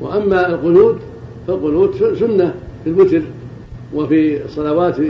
وأما 0.00 0.46
القنوت 0.48 0.98
فالقنوت 1.46 1.96
سنة 1.96 2.54
في 2.84 2.90
الوتر 2.90 3.22
وفي 3.94 4.44
الصلوات 4.44 5.00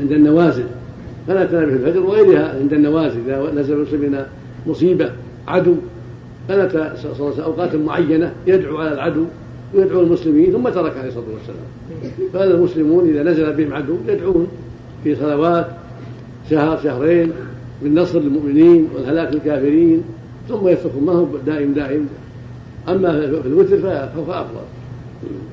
عند 0.00 0.12
النوازل. 0.12 0.64
فلا 1.28 1.44
تنام 1.44 1.66
في 1.66 1.74
الفجر 1.74 2.00
وغيرها 2.00 2.58
عند 2.60 2.72
النوازل 2.72 3.20
إذا 3.26 3.52
نزل 3.54 3.74
المسلمين 3.74 4.16
مصيبة. 4.66 5.10
عدو. 5.48 5.74
فلا 6.48 6.94
أوقات 7.44 7.74
معينة 7.74 8.32
يدعو 8.46 8.76
على 8.76 8.92
العدو 8.92 9.24
ويدعو 9.74 10.00
المسلمين 10.00 10.52
ثم 10.52 10.68
ترك 10.68 10.96
عليه 10.96 11.08
الصلاة 11.08 11.24
والسلام. 11.34 11.66
فهذا 12.32 12.54
المسلمون 12.54 13.08
إذا 13.08 13.22
نزل 13.22 13.52
بهم 13.52 13.74
عدو 13.74 13.96
يدعون 14.08 14.46
في 15.04 15.14
صلوات 15.14 15.66
شهر 16.50 16.80
شهرين 16.82 17.32
بالنصر 17.82 18.20
للمؤمنين 18.20 18.88
والهلاك 18.94 19.34
للكافرين 19.34 20.02
ثم 20.48 20.68
يتركون 20.68 21.04
ما 21.04 21.12
هو 21.12 21.26
دائم 21.46 21.72
دائم. 21.72 22.08
أما 22.88 23.20
في 23.20 23.48
الوتر 23.48 23.78
فهو 23.78 24.32
أفضل. 24.32 24.60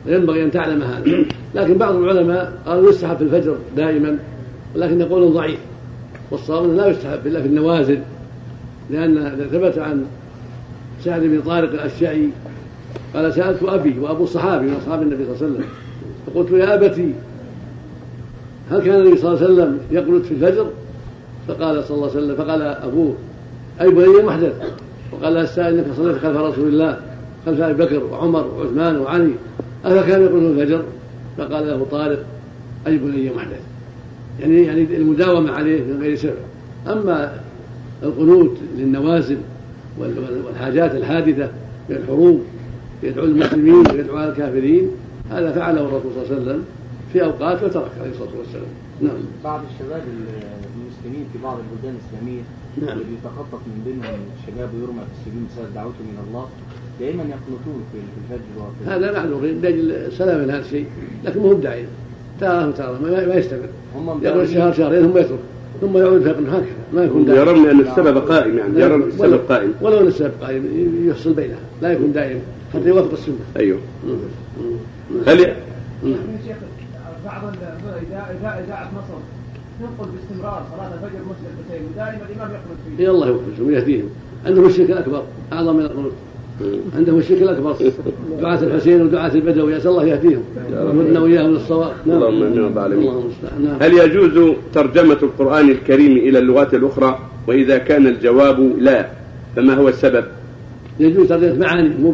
ينبغي 0.06 0.44
أن 0.44 0.52
تعلم 0.52 0.82
هذا. 0.82 1.26
لكن 1.56 1.78
بعض 1.78 1.96
العلماء 1.96 2.54
قالوا 2.66 2.90
يستحب 2.90 3.18
في 3.18 3.24
الفجر 3.24 3.58
دائما 3.78 4.18
ولكن 4.76 5.02
يقول 5.02 5.34
ضعيف. 5.34 5.60
والصواب 6.32 6.76
لا 6.76 6.88
يستحب 6.88 7.28
إلا 7.28 7.42
في 7.42 7.48
النوازل. 7.48 8.00
لأن 8.92 9.48
ثبت 9.52 9.78
عن 9.78 10.06
سعد 11.04 11.22
بن 11.22 11.42
طارق 11.42 11.74
الاشعري 11.74 12.30
قال 13.14 13.34
سألت 13.34 13.64
أبي 13.64 14.00
وأبو 14.00 14.24
الصحابي 14.24 14.66
من 14.68 14.74
أصحاب 14.74 15.02
النبي 15.02 15.26
صلى 15.26 15.34
الله 15.34 15.46
عليه 15.46 15.54
وسلم 15.54 15.66
فقلت 16.28 16.52
يا 16.52 16.74
أبتي 16.74 17.14
هل 18.72 18.82
كان 18.82 19.00
النبي 19.00 19.18
صلى 19.18 19.34
الله 19.34 19.44
عليه 19.44 19.54
وسلم 19.54 19.80
يقنت 19.92 20.26
في 20.26 20.32
الفجر؟ 20.32 20.68
فقال 21.48 21.84
صلى 21.84 21.98
الله 21.98 22.10
عليه 22.10 22.20
وسلم 22.20 22.36
فقال 22.36 22.62
أبوه 22.62 23.16
أي 23.82 23.90
بني 23.90 24.24
محدث؟ 24.24 24.54
وقال 25.12 25.38
السائل 25.38 25.78
إنك 25.78 25.86
صليت 25.98 26.18
خلف 26.18 26.38
رسول 26.38 26.68
الله 26.68 27.00
خلف 27.46 27.62
أبي 27.62 27.86
بكر 27.86 28.04
وعمر 28.04 28.48
وعثمان 28.48 28.98
وعلي 28.98 29.32
افكان 29.86 30.22
يقول 30.22 30.56
في 30.56 30.62
الفجر؟ 30.62 30.84
فقال 31.38 31.68
له 31.68 31.88
طارق 31.92 32.26
أي 32.88 32.98
بني 32.98 33.32
محدث؟ 33.36 33.62
يعني 34.40 34.64
يعني 34.64 34.98
المداومة 34.98 35.52
عليه 35.52 35.84
من 35.84 36.02
غير 36.02 36.16
سبب. 36.16 36.34
أما 36.88 37.40
القنوت 38.04 38.58
للنوازل 38.78 39.38
والحاجات 40.00 40.96
الحادثة 40.96 41.50
من 41.90 41.96
الحروب 41.96 42.42
يدعو 43.04 43.26
المسلمين 43.26 43.76
ويدعو 43.76 44.18
على 44.18 44.30
الكافرين. 44.30 44.90
هذا 45.32 45.52
فعله 45.52 45.82
الرسول 45.82 46.12
صلى 46.14 46.24
الله 46.24 46.36
عليه 46.36 46.42
وسلم 46.42 46.64
في 47.14 47.24
أوقات 47.24 47.64
وترك 47.64 47.92
عليه 48.00 48.12
الصلاة 48.12 48.38
والسلام. 48.40 48.72
نعم. 49.02 49.18
بعض 49.44 49.62
الشباب 49.74 50.02
المسلمين 51.00 51.26
في 51.34 51.40
بعض 51.44 51.58
البلدان 51.58 51.96
الإسلامية 52.00 52.42
نعم. 52.82 52.90
اللي 52.90 53.04
بيتخطف 53.04 53.60
من 53.68 53.82
بينهم 53.86 54.20
الشباب 54.40 54.70
ويرمى 54.74 55.00
في 55.00 55.12
السجون 55.20 55.48
بسبب 55.48 55.74
دعوتهم 55.76 56.08
إلى 56.14 56.28
الله 56.28 56.46
دائما 57.00 57.24
يقنطون 57.24 57.84
في 57.92 57.98
الفجر 58.22 58.46
وفي 58.58 58.90
هذا 58.90 59.20
معلوم 59.20 59.46
لأجل 59.46 59.92
السلامة 59.92 60.44
من 60.44 60.50
هذا 60.50 60.66
الشيء 60.66 60.86
لكن 61.26 61.40
ما 61.40 61.46
هو 61.46 61.56
بداعي 61.56 61.86
تارة 62.40 62.68
وتارة 62.68 63.00
ما 63.02 63.26
ما 63.28 63.36
يستمر. 63.36 63.70
هم 63.96 64.24
يقول 64.24 64.50
شهر 64.50 64.74
شهرين 64.74 65.12
ثم 65.12 65.18
يترك. 65.18 65.40
ثم 65.82 65.98
يعود 65.98 66.24
فيقنط 66.24 66.50
هكذا 66.50 66.66
ما 66.94 67.04
يكون 67.04 67.26
دائم 67.26 67.40
يرون 67.40 67.70
أن 67.70 67.80
السبب 67.80 68.18
قائم 68.18 68.58
يعني 68.58 68.80
يرون 68.80 69.04
السبب 69.04 69.40
قائم. 69.50 69.74
ولو 69.82 70.00
أن 70.00 70.08
السبب 70.08 70.32
قائم 70.42 70.66
يفصل 71.06 71.34
بينها 71.34 71.60
لا 71.82 71.92
يكون 71.92 72.12
دائم 72.12 72.40
حتى 72.74 72.88
يوافق 72.88 73.12
السنة. 73.12 73.36
أيوه. 73.58 73.80
مم. 74.08 74.14
مم. 74.62 74.78
هل 75.28 75.40
يا 75.40 75.56
شيخ 76.48 76.58
بعض 77.26 77.42
اذاعه 78.10 78.60
اذاعه 78.60 78.92
مصر 78.92 79.20
تنقل 79.80 80.10
باستمرار 80.12 80.64
صلاة 80.72 80.94
الفجر 80.94 81.20
مسجد 81.20 81.82
ودائما 81.94 82.22
الإمام 82.30 82.52
يقنط 82.52 82.98
فيه. 82.98 83.04
يا 83.04 83.12
الله 83.12 83.28
يوفقهم 83.28 83.68
ويهديهم 83.68 84.10
عندهم 84.46 84.66
الشرك 84.66 84.92
الأكبر 84.92 85.24
أعظم 85.54 85.76
من 85.76 85.82
القنوت 85.86 86.12
عندهم 86.96 87.18
الشرك 87.20 87.42
الأكبر. 87.42 87.76
دعاة 88.42 88.64
الحسين 88.64 89.02
ودعاة 89.02 89.36
البدوي 89.36 89.78
أسأل 89.78 89.92
الله 89.92 90.06
يهديهم. 90.06 90.44
ويهدنا 90.72 91.20
واياهم 91.20 91.52
للصواب 91.52 91.92
نعم. 92.06 92.18
اللهم 92.18 92.44
امين 92.44 92.60
رب 92.60 92.78
العالمين 92.78 93.14
هل 93.82 93.94
يجوز 93.94 94.56
ترجمة 94.74 95.18
القرآن 95.24 95.70
الكريم 95.70 96.18
إلى 96.18 96.40
اللغات 96.40 96.74
الأخرى؟ 96.74 97.20
وإذا 97.48 97.78
كان 97.78 98.08
الجواب 98.08 98.74
لا 98.80 99.08
فما 99.56 99.74
هو 99.74 99.88
السبب؟ 99.88 100.24
يجوز 101.00 101.28
ترجمة 101.28 101.60
معاني 101.60 101.90
مو 101.90 102.14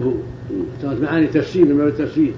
ترجمة 0.81 1.01
معاني 1.01 1.27
تفسير 1.27 1.65
من 1.65 1.77
باب 1.77 1.87
التفسير. 1.87 2.31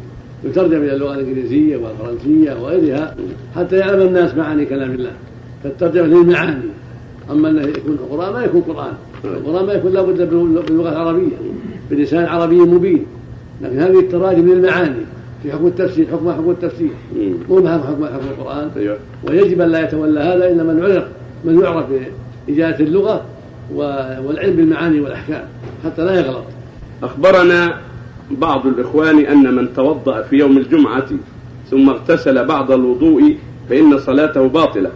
يترجم 0.44 0.78
إلى 0.78 0.94
اللغة 0.94 1.14
الإنجليزية 1.14 1.78
والفرنسية 1.78 2.62
وغيرها 2.62 3.16
حتى 3.56 3.76
يعلم 3.76 4.08
الناس 4.08 4.36
معاني 4.36 4.66
كلام 4.66 4.92
الله. 4.92 5.12
فالترجمة 5.64 6.08
للمعاني. 6.08 6.70
أما 7.32 7.50
أنه 7.50 7.62
يكون 7.62 7.98
قرآن 8.12 8.34
ما 8.34 8.44
يكون 8.44 8.62
قرآن. 8.62 8.94
القرآن 9.26 9.66
ما 9.66 9.74
يكون 9.74 9.92
لابد 9.92 10.30
باللغة 10.30 10.90
العربية 10.90 11.38
بلسان 11.92 12.26
عربي 12.26 12.56
مبين. 12.56 13.06
لكن 13.62 13.80
هذه 13.80 14.00
التراجم 14.00 14.50
للمعاني 14.50 15.06
في 15.44 15.52
حكم 15.52 15.68
التفسير 15.68 16.08
حكم 16.12 16.32
حكم 16.32 16.50
التفسير. 16.50 16.90
مو 17.50 17.56
بها 17.62 17.78
حكم 17.78 18.06
حكم 18.06 18.28
القرآن. 18.40 18.72
أيوه. 18.78 18.98
ويجب 19.24 19.62
أن 19.62 19.70
لا 19.70 19.84
يتولى 19.84 20.20
هذا 20.20 20.48
إلا 20.50 20.64
من 20.64 20.80
يعرف 20.80 21.04
من 21.46 21.62
يعرف 21.62 21.86
باجاده 22.48 22.86
اللغة 22.86 23.26
والعلم 24.26 24.56
بالمعاني 24.56 25.00
والأحكام 25.00 25.44
حتى 25.86 26.06
لا 26.06 26.14
يغلط. 26.14 26.44
أخبرنا 27.04 27.78
بعض 28.32 28.68
الإخوان 28.68 29.20
أن 29.20 29.56
من 29.56 29.74
توضأ 29.74 30.22
في 30.22 30.36
يوم 30.36 30.58
الجمعة 30.58 31.08
ثم 31.72 31.90
اغتسل 31.90 32.46
بعد 32.46 32.72
الوضوء 32.72 33.36
فإن 33.70 34.00
صلاته 34.00 34.48
باطلة 34.48 34.90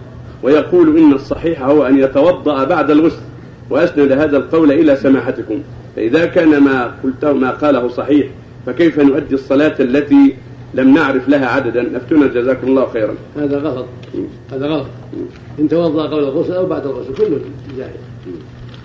ويقول 0.43 0.97
إن 0.97 1.13
الصحيح 1.13 1.63
هو 1.63 1.87
أن 1.87 1.99
يتوضأ 1.99 2.63
بعد 2.63 2.91
الغسل. 2.91 3.21
وأسند 3.69 4.11
هذا 4.11 4.37
القول 4.37 4.71
إلى 4.71 4.95
سماحتكم. 4.95 5.59
فإذا 5.95 6.25
كان 6.25 6.63
ما 6.63 6.93
قلته 7.03 7.33
ما 7.33 7.51
قاله 7.51 7.87
صحيح 7.87 8.27
فكيف 8.65 8.99
نؤدي 8.99 9.35
الصلاة 9.35 9.75
التي 9.79 10.35
لم 10.73 10.93
نعرف 10.93 11.29
لها 11.29 11.47
عددا؟ 11.47 11.97
أفتنا 11.97 12.27
جزاكم 12.27 12.67
الله 12.67 12.89
خيرا. 12.89 13.15
هذا 13.37 13.57
غلط. 13.57 13.85
هذا 14.51 14.67
غلط. 14.67 14.85
إن 15.59 15.69
توضأ 15.69 16.03
قبل 16.03 16.19
الغسل 16.19 16.53
أو 16.53 16.65
بعد 16.65 16.85
الغسل 16.85 17.13
كله 17.13 17.39
جائز. 17.77 17.91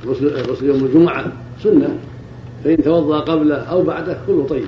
غسل 0.06 0.50
غسل 0.50 0.66
يوم 0.66 0.84
الجمعة 0.84 1.32
سنة. 1.62 1.98
فإن 2.64 2.82
توضأ 2.82 3.18
قبله 3.20 3.56
أو 3.56 3.82
بعده 3.82 4.16
كله 4.26 4.46
طيب. 4.46 4.66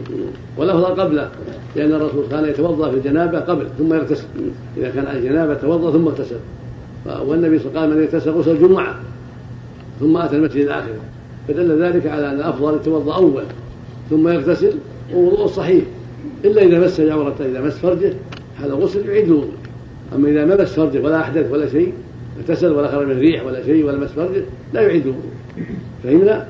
ولفظ 0.56 0.84
قبله 0.84 1.30
لأن 1.76 1.92
الرسول 1.92 2.24
كان 2.30 2.44
يتوضأ 2.44 2.90
في 2.90 2.96
الجنابة 2.96 3.40
قبل 3.40 3.66
ثم 3.78 3.94
يغتسل. 3.94 4.26
إذا 4.76 4.90
كان 4.90 5.06
على 5.06 5.18
الجنابة 5.18 5.54
توضأ 5.54 5.92
ثم 5.92 6.08
اغتسل. 6.08 6.36
والنبي 7.26 7.58
صلى 7.58 7.68
الله 7.68 7.80
عليه 7.80 7.90
وسلم 7.90 7.96
قال 7.96 7.96
من 7.96 8.02
اغتسل 8.02 8.30
غسل 8.30 8.50
الجمعة 8.50 8.94
ثم 10.00 10.16
أتى 10.16 10.36
المسجد 10.36 10.64
الآخر. 10.64 10.90
فدل 11.48 11.82
ذلك 11.82 12.06
على 12.06 12.30
أن 12.30 12.36
الأفضل 12.36 12.76
يتوضأ 12.76 13.14
أول 13.14 13.44
ثم 14.10 14.28
يغتسل 14.28 14.72
ووضوء 15.14 15.46
صحيح. 15.46 15.84
إلا 16.44 16.62
إذا 16.62 16.78
مس 16.78 17.00
عورته 17.00 17.46
إذا 17.46 17.60
مس 17.60 17.72
فرجه 17.72 18.12
هذا 18.56 18.72
الغسل 18.72 19.08
يعيد 19.08 19.24
الوضوء 19.24 19.52
أما 20.14 20.28
إذا 20.28 20.44
ما 20.44 20.62
مس 20.62 20.72
فرجه 20.72 21.00
ولا 21.00 21.20
أحدث 21.20 21.52
ولا 21.52 21.68
شيء 21.68 21.92
اغتسل 22.40 22.72
ولا 22.72 22.88
خرج 22.88 23.06
من 23.06 23.18
ريح 23.18 23.46
ولا 23.46 23.64
شيء 23.64 23.84
ولا 23.84 23.98
مس 23.98 24.10
فرجه 24.10 24.42
لا 24.72 24.80
يعيد 24.80 25.02
الوضوء 25.02 25.30
فهمنا؟ 26.04 26.46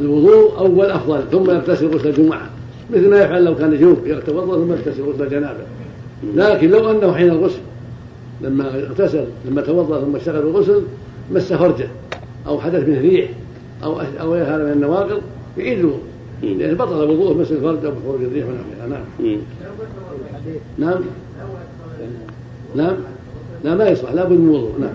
الوضوء 0.00 0.58
أول 0.58 0.86
أفضل 0.86 1.22
ثم 1.32 1.50
يغتسل 1.50 1.86
غسل 1.86 2.08
الجمعة 2.08 2.50
مثل 2.90 3.10
ما 3.10 3.18
يفعل 3.18 3.44
لو 3.44 3.54
كان 3.54 3.78
جنوب 3.78 3.98
يتوضأ 4.06 4.56
ثم 4.56 4.72
يغتسل 4.72 5.02
غسل 5.02 5.22
الجنابة. 5.22 5.60
لكن 6.34 6.70
لو 6.70 6.90
أنه 6.90 7.12
حين 7.12 7.28
الغسل 7.28 7.60
لما 8.40 8.74
اغتسل 8.74 9.24
لما 9.50 9.62
توضأ 9.62 10.00
ثم 10.00 10.16
اشتغل 10.16 10.46
الغسل 10.46 10.82
مس 11.32 11.52
فرجه 11.52 11.88
أو 12.46 12.60
حدث 12.60 12.88
منه 12.88 13.00
ريح 13.00 13.30
أو 13.84 14.00
أو 14.20 14.34
هذا 14.34 14.64
من 14.64 14.72
النواقض 14.72 15.20
يعيد 15.58 15.78
الوضوء 15.78 16.00
لأن 16.42 16.74
بطل 16.74 17.10
وضوءه 17.10 17.34
مس 17.34 17.52
الفرج 17.52 17.84
أو 17.84 17.92
خروج 18.06 18.22
الريح 18.22 18.46
ونحوها 18.46 18.88
نعم. 18.88 19.36
نعم. 20.78 21.00
نعم. 22.76 22.96
لا 23.64 23.74
ما 23.74 23.88
يصلح. 23.88 24.12
لابد 24.12 24.32
من 24.32 24.48
وضوء 24.48 24.72
نعم. 24.80 24.90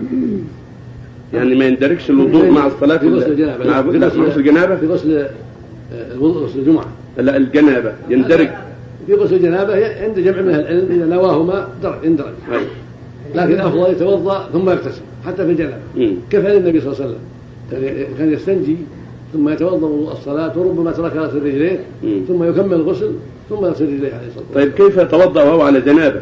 يعني 1.34 1.54
ما 1.54 1.64
يندركش 1.64 2.10
الوضوء 2.10 2.50
مع 2.50 2.66
الصلاة 2.66 2.96
في 2.96 3.08
غسل 3.08 3.32
الجنابة. 3.32 3.70
مع 3.70 3.80
غسل 3.80 4.38
الجنابة؟ 4.38 4.76
في 4.76 4.86
غسل 4.86 5.16
آه، 5.16 5.28
الوضوء 6.12 6.44
غسل 6.44 6.58
الجمعة. 6.58 6.86
لا 7.18 7.36
الجنابة. 7.36 7.92
يندرج. 8.08 8.48
في 9.06 9.14
غسل 9.14 9.34
الجنابة 9.34 10.02
عند 10.02 10.18
جمع 10.18 10.40
من 10.40 10.54
العلم 10.54 10.86
إذا 10.90 11.06
نواهما 11.06 11.68
درج 11.82 12.04
يندرج. 12.04 12.32
أيوة. 12.52 12.62
لكن 13.34 13.52
الافضل 13.52 13.90
يتوضأ 13.90 14.48
ثم 14.52 14.70
يغتسل 14.70 15.02
حتى 15.26 15.46
في. 15.46 15.68
كيف 16.30 16.42
فعل 16.42 16.56
النبي 16.56 16.80
صلى 16.80 16.92
الله 16.92 17.00
عليه 17.00 17.10
وسلم؟ 17.10 17.33
كان- 17.70 18.32
يستنجي 18.32 18.76
ثم 19.32 19.48
يتوضأ 19.48 19.74
وضوء 19.86 20.12
الصلاة 20.12 20.58
وربما 20.58 20.92
ترك 20.92 21.16
غسل 21.16 21.36
رجليه. 21.42 21.80
ثم 22.28 22.44
يكمل 22.44 22.74
الغسل 22.74 23.10
ثم 23.50 23.64
يغسل 23.64 23.84
رجليه 23.84 24.14
عليه 24.14 24.26
الصلاة 24.28 24.44
والسلام. 24.48 24.54
طيب 24.54 24.72
كيف 24.72 24.96
يتوضأ 24.96 25.42
وهو 25.42 25.62
على 25.62 25.80
جنابة؟ 25.80 26.20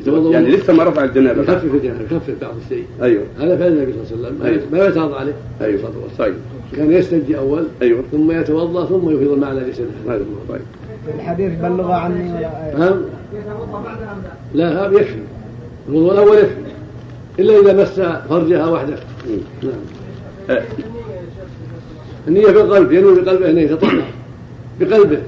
يتوضأ 0.00 0.30
يعني 0.30 0.50
لسه 0.50 0.72
ما 0.72 0.84
رفع 0.84 1.04
الجنابة. 1.04 1.42
يخفف 1.42 1.74
الجنابة 1.74 2.04
يخفف 2.04 2.34
بعض 2.42 2.54
الشيء. 2.64 2.84
أيوه. 3.02 3.22
هذا 3.40 3.56
فعل 3.56 3.72
النبي 3.72 3.92
صلى 3.92 4.16
الله 4.16 4.26
عليه 4.28 4.36
وسلم. 4.36 4.46
أيوة. 4.46 4.62
ما 4.72 4.86
يتعرض 4.88 5.14
عليه 5.14 5.32
أيوه. 5.60 5.74
الصلاة 5.74 5.92
والسلام. 6.04 6.30
طيب. 6.32 6.34
كان 6.76 6.92
يستنجي 6.92 7.38
أول 7.38 7.64
أيوه. 7.82 8.02
ثم 8.12 8.30
يتوضأ 8.30 8.84
ثم 8.86 9.10
يفيض 9.10 9.32
الماء 9.32 9.50
على 9.50 9.70
جسده 9.70 9.86
أيوه 10.08 10.24
طيب. 10.48 10.60
الحديث 11.14 11.52
بلغ 11.60 11.92
عني 11.92 12.28
نعم. 12.78 13.00
لا 14.54 14.86
هذا 14.86 14.96
يكفي. 14.96 15.14
الوضوء 15.88 16.12
الأول 16.12 16.36
يكفي. 16.38 16.54
إلا 17.38 17.60
إذا 17.60 17.82
مس 17.82 18.00
فرجها 18.28 18.66
وحده. 18.66 18.94
نعم. 19.62 19.72
النية 22.28 22.46
في 22.46 22.60
القلب 22.60 22.92
ينوي 22.92 23.20
بقلبه 23.22 23.50
انه 23.50 23.60
يتطهر. 23.60 24.02
بقلبه 24.80 25.18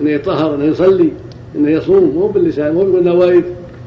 انه 0.00 0.10
يتطهر 0.10 0.54
انه 0.54 0.64
يصلي 0.64 1.10
انه 1.56 1.70
يصوم 1.70 2.04
مو 2.14 2.26
باللسان 2.26 2.74
مو 2.74 2.84
بيقول 2.84 3.04
نويت 3.04 3.44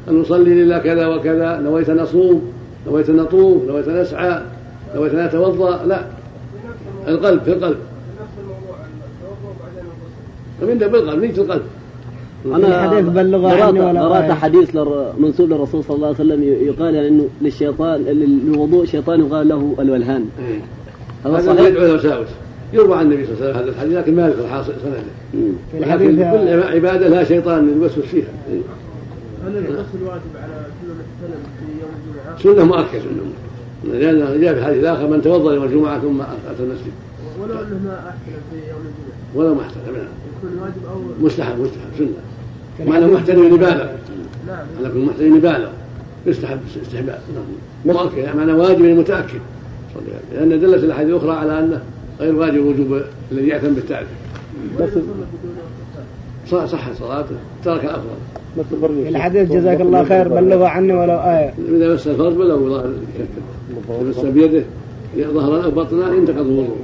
أن 0.08 0.20
اصلي 0.20 0.54
لله 0.64 0.78
كذا 0.78 1.06
وكذا 1.06 1.58
نويت 1.60 1.88
أن 1.88 1.98
أصوم 1.98 2.42
نويت 2.86 3.10
أن 3.10 3.18
اطوف 3.18 3.62
نويت 3.68 3.88
أن 3.88 3.96
أسعى 3.96 4.42
نويت 4.94 5.14
أن 5.14 5.18
أتوضأ 5.18 5.84
لا. 5.86 6.04
القلب 7.08 7.42
في 7.42 7.52
القلب 7.52 7.76
من 10.62 10.78
بالقلب 10.78 11.20
نية 11.24 11.30
القلب. 11.30 11.62
الحديث 12.46 13.04
بلغ 13.08 13.48
قرأت 13.50 13.62
عني 13.62 13.80
ولا 13.80 14.02
قرأت. 14.02 14.30
حديث 14.30 14.76
لر- 14.76 15.12
منسوب 15.18 15.50
للرسول 15.52 15.84
صلى 15.84 15.96
الله 15.96 16.06
عليه 16.06 16.16
وسلم 16.16 16.42
يقال 16.42 16.94
يعني 16.94 17.08
إنه 17.08 17.28
للشيطان 17.42 18.00
للوضوء 18.04 18.84
شيطان 18.84 19.20
يقال 19.20 19.48
له 19.48 19.74
الولهان. 19.80 20.24
هذا 21.24 21.36
هذا 21.36 21.46
صحيح؟ 21.46 21.66
يدعو 21.66 21.84
الوساوس 21.84 22.28
يروى 22.72 22.96
عن 22.96 23.06
النبي 23.06 23.26
صلى 23.26 23.34
الله 23.34 23.44
عليه 23.44 23.52
وسلم 23.52 23.62
هذا 23.62 23.70
الحديث 23.70 23.98
لكن 23.98 24.16
ما 24.16 24.26
يذكر 24.28 24.46
حاصل 24.46 24.72
سنده. 24.82 25.02
لكن 25.80 26.16
كل 26.16 26.62
عبادة 26.62 27.08
لها 27.08 27.24
شيطان 27.24 27.80
يوسوس 27.82 28.04
فيها. 28.04 28.28
هل 29.46 29.56
الغسل 29.56 30.02
واجب 30.06 30.32
على 30.34 30.66
كل 30.82 30.88
محتلم 30.88 31.40
في 31.58 31.64
يوم 31.80 31.90
الجمعة؟ 32.38 32.54
سنة 32.54 32.64
مؤكدة 32.64 33.10
لأن 33.84 34.40
جاء 34.40 34.54
في 34.54 34.60
الحديث 34.60 34.78
الآخر 34.78 35.06
من 35.06 35.22
توضأ 35.22 35.54
يوم 35.54 35.64
الجمعة 35.64 36.00
ثم 36.00 36.20
أتى 36.20 36.62
المسجد. 36.62 36.92
ولو 37.40 37.54
أنه 37.54 37.80
ما 37.84 37.98
احتلم 38.08 38.42
في 38.50 38.56
يوم 38.70 38.80
الجمعة. 38.80 39.34
ولا 39.34 39.54
محترم 39.54 39.94
نعم. 39.94 40.06
يكون 40.38 40.62
واجب 40.62 40.86
أو 40.92 41.26
مستحب 41.26 41.60
مستحب 41.60 41.90
سنة. 41.98 42.88
معنى 42.88 43.06
محترم 43.06 43.54
يبالغ 43.54 43.86
نعم. 44.46 44.66
على 44.78 44.88
كل 44.92 44.98
محترم 44.98 45.36
يبالغ 45.36 45.68
يستحب 46.26 46.58
استحباب. 46.82 47.18
نعم. 47.34 47.96
مؤكد 47.96 48.18
يعني 48.18 48.36
معنى 48.36 48.52
واجب 48.52 48.84
يعني 48.84 49.04
الله. 49.96 50.46
لأن 50.48 50.60
دلت 50.60 50.84
الأحاديث 50.84 51.10
الأخرى 51.10 51.32
على 51.32 51.58
أنه 51.58 51.82
غير 52.20 52.34
واجب 52.34 52.64
وجوب 52.64 53.00
الذي 53.32 53.48
يعتم 53.48 53.74
بالتعريف 53.74 54.08
صح 56.50 56.64
صح 56.64 56.92
صلاته. 56.92 57.34
ترك 57.64 57.84
الأفضل. 57.84 59.08
الحديث 59.08 59.52
جزاك 59.52 59.80
الله 59.80 60.04
خير. 60.04 60.28
بلغ 60.28 60.64
عني 60.64 60.92
ولو 60.92 61.16
آية. 61.16 61.54
إذا 61.68 61.94
مس 61.94 62.08
الفرج 62.08 62.38
ولو 62.38 62.68
ظاهر 62.68 62.92
كفه 63.18 64.02
مس 64.02 64.18
بيده. 64.18 64.64
ظهرا 65.18 65.64
أو 65.64 65.70
بطنا 65.70 66.14
ينتقض 66.14 66.38
الوضوء. 66.38 66.76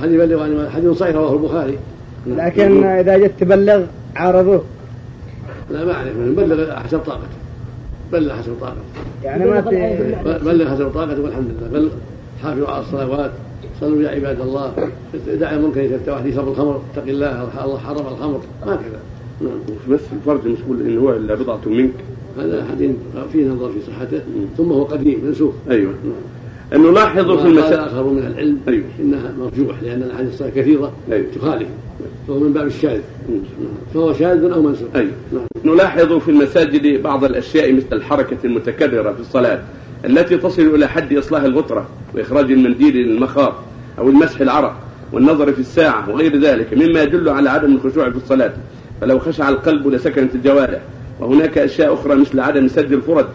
حديث 0.00 0.20
بلغ 0.20 0.42
عن 0.42 0.70
حديث 0.70 0.90
صحيح 0.90 1.16
رواه 1.16 1.32
البخاري. 1.32 1.78
لكن 2.26 2.84
إذا 2.84 3.18
جيت 3.18 3.32
تبلغ 3.40 3.82
عارضوه. 4.16 4.64
لا 5.70 5.84
ما 5.84 5.92
اعرف 5.92 6.16
من 6.16 6.34
بلغ 6.34 6.76
حسب 6.76 6.98
طاقته 6.98 7.26
بلغ 8.12 8.32
حسب 8.32 8.52
طاقته 8.60 8.76
يعني 9.24 9.44
ما. 9.44 9.60
بلغ 10.44 10.70
حسب 10.74 10.90
طاقته 10.94 11.22
والحمد 11.22 11.46
لله. 11.60 11.68
بلغ 11.80 11.90
حافظوا 12.42 12.68
على 12.68 12.82
الصلوات 12.82 13.30
صلوا 13.80 14.02
يا 14.02 14.08
عباد 14.08 14.40
الله. 14.40 14.72
دع 15.40 15.50
المنكر 15.50 15.80
يتفتح 15.80 16.12
واحد 16.12 16.26
يشرب 16.26 16.48
الخمر 16.48 16.80
اتق 16.92 17.02
الله 17.02 17.64
الله 17.64 17.78
حرم 17.78 18.06
الخمر. 18.06 18.40
ما 18.66 18.76
كذا 18.76 19.00
نعم. 19.40 19.58
بس 19.90 20.00
الفرج 20.12 20.46
مش 20.46 20.58
كل 20.68 20.80
ان 20.80 20.98
هو 20.98 21.12
إلا 21.12 21.34
بضعة 21.34 21.60
منك. 21.66 21.92
هذا 22.38 22.64
حديث 22.70 22.90
فيه 23.32 23.46
نظر 23.46 23.72
في 23.72 23.80
صحته 23.86 24.20
ثم 24.56 24.72
هو 24.72 24.84
قديم 24.84 25.24
منسوخ. 25.24 25.54
أيوه. 25.70 25.94
نعم. 26.72 26.90
نلاحظ 26.90 27.30
في 27.38 27.46
المسائل 27.46 27.80
آخرون 27.80 28.14
من 28.14 28.26
العلم 28.26 28.58
أيوه. 28.68 28.84
إنها 29.00 29.32
مرجوح 29.38 29.82
لأن 29.82 30.02
الأحاديث 30.02 30.42
كثيرة 30.42 30.92
أيوه. 31.12 31.26
تخالف. 31.36 31.68
فهو 32.28 32.38
من 32.38 32.52
باب 32.52 32.66
الشاذ. 32.66 33.00
فهو 33.94 34.12
شاذ 34.12 34.44
أو 34.44 34.62
منسوخ. 34.62 34.88
نعم 34.94 35.46
نلاحظ 35.64 36.12
في 36.12 36.30
المساجد 36.30 37.02
بعض 37.02 37.24
الأشياء 37.24 37.72
مثل 37.72 37.86
الحركة 37.92 38.36
المتكررة 38.44 39.12
في 39.12 39.20
الصلاة 39.20 39.60
التي 40.04 40.36
تصل 40.38 40.62
إلى 40.62 40.86
حد 40.86 41.12
إصلاح 41.12 41.42
الغترة 41.42 41.86
وإخراج 42.14 42.52
المنديل 42.52 42.96
للمخاط 42.96 43.54
أو 43.98 44.08
المسح 44.08 44.40
العرق 44.40 44.76
والنظر 45.12 45.52
في 45.52 45.58
الساعة 45.58 46.10
وغير 46.10 46.40
ذلك 46.40 46.74
مما 46.74 47.02
يدل 47.02 47.28
على 47.28 47.50
عدم 47.50 47.74
الخشوع 47.74 48.10
في 48.10 48.16
الصلاة. 48.16 48.52
فلو 49.00 49.18
خشع 49.18 49.48
القلب 49.48 49.88
لسكنت 49.88 50.34
الجوارح. 50.34 50.80
وهناك 51.20 51.58
أشياء 51.58 51.94
أخرى 51.94 52.14
مثل 52.14 52.40
عدم 52.40 52.68
سد 52.68 52.92
الفرج. 52.92 53.26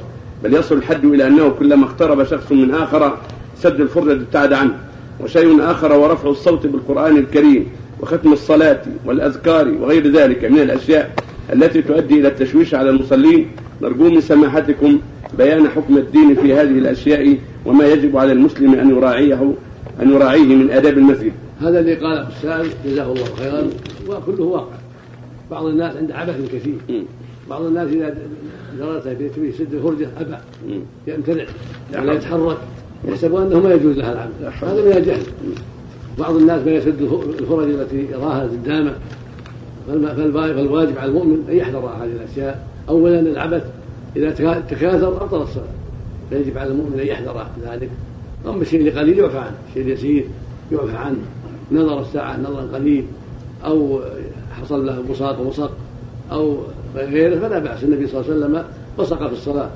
بل 0.44 0.54
يصل 0.54 0.76
الحد 0.76 1.06
إلى 1.06 1.28
أنه 1.28 1.50
كلما 1.50 1.86
اقترب 1.86 2.24
شخص 2.24 2.52
من 2.52 2.72
آخر 2.72 3.18
سد 3.56 3.82
الفرجة 3.82 4.12
ابتعد 4.12 4.54
عنه. 4.54 4.78
وشيء 5.20 5.72
آخر 5.72 5.94
ورفع 5.94 6.30
الصوت 6.30 6.68
بالقرآن 6.68 7.18
الكريم. 7.18 7.68
وختم 8.02 8.34
الصلاة 8.34 8.82
والأذكار 9.06 9.68
وغير 9.68 10.12
ذلك 10.12 10.46
من 10.46 10.60
الأشياء 10.60 11.12
التي 11.54 11.82
تؤدي 11.82 12.20
إلى 12.20 12.28
التشويش 12.28 12.76
على 12.76 12.90
المصلين. 12.90 13.48
نرجو 13.82 14.10
من 14.10 14.22
سماحتكم 14.22 15.00
بيان 15.38 15.68
حكم 15.68 15.98
الدين 15.98 16.36
في 16.36 16.54
هذه 16.54 16.78
الأشياء 16.78 17.38
وما 17.66 17.88
يجب 17.88 18.18
على 18.18 18.32
المسلم 18.32 18.74
أن 18.74 18.90
يراعيه 18.90 19.54
أن 20.02 20.12
يراعيه 20.12 20.56
من 20.56 20.72
آداب 20.72 20.98
المسجد. 20.98 21.32
هذا 21.62 21.80
اللي 21.80 21.96
قاله 21.96 22.28
السائل 22.28 22.70
جزاه 22.86 23.12
الله 23.12 23.26
خيرا 23.40 23.70
وكله 24.08 24.44
واقع. 24.44 24.76
بعض 25.52 25.66
الناس 25.66 25.96
عنده 25.96 26.16
عبث 26.16 26.56
كثير. 26.56 27.04
بعض 27.50 27.62
الناس 27.62 27.88
إذا 27.88 28.16
جرت 28.80 29.08
به 29.08 29.44
يسد 29.44 29.74
الفرجة 29.74 30.08
أبى. 30.20 30.38
يمتنع 31.08 31.44
ولا 32.00 32.14
يتحرك. 32.14 32.58
يحسب 33.08 33.36
أنه 33.36 33.60
ما 33.60 33.74
يجوز 33.74 33.98
لها 33.98 34.14
العمل. 34.14 34.54
هذا 34.62 34.86
من 34.86 34.98
الجهل. 34.98 35.22
بعض 36.20 36.36
الناس 36.36 36.66
ما 36.66 36.72
يسد 36.72 37.02
الفرج 37.40 37.70
التي 37.70 38.08
يراها 38.12 38.44
قدامه 38.44 38.94
فالواجب 39.88 40.98
على 40.98 41.10
المؤمن 41.10 41.46
أن 41.50 41.56
يحذر 41.56 41.80
هذه 41.80 42.12
الأشياء. 42.12 42.68
اولا 42.90 43.20
العبث 43.20 43.64
إذا 44.16 44.32
تكا- 44.32 44.60
تكاثر 44.70 45.24
أبطل 45.24 45.42
الصلاة. 45.42 45.66
فيجب 46.30 46.58
على 46.58 46.72
المؤمن 46.72 47.00
أن 47.00 47.08
يحذر 47.08 47.46
ذلك. 47.72 47.90
أما 48.46 48.62
الشيء 48.62 48.88
القليل 48.88 49.20
يعفى 49.20 49.38
عنه 49.38 49.56
الشيء 49.70 49.84
اليسير 49.84 50.26
يعفى 50.72 50.98
عنه. 50.98 51.18
نظر 51.72 52.02
الساعة 52.02 52.38
نظرا 52.40 52.68
قليل 52.74 53.06
أو 53.66 54.00
حصل 54.62 54.86
له 54.86 55.04
بساط 55.12 55.40
ومسق 55.40 55.72
أو 56.32 56.58
غيره 56.96 57.40
فلا 57.40 57.60
بأس. 57.60 57.84
النبي 57.84 58.08
صلى 58.08 58.22
الله 58.22 58.34
عليه 58.34 58.46
وسلم 58.46 58.64
بصق 59.00 59.28
في 59.28 59.34
الصلاة 59.34 59.70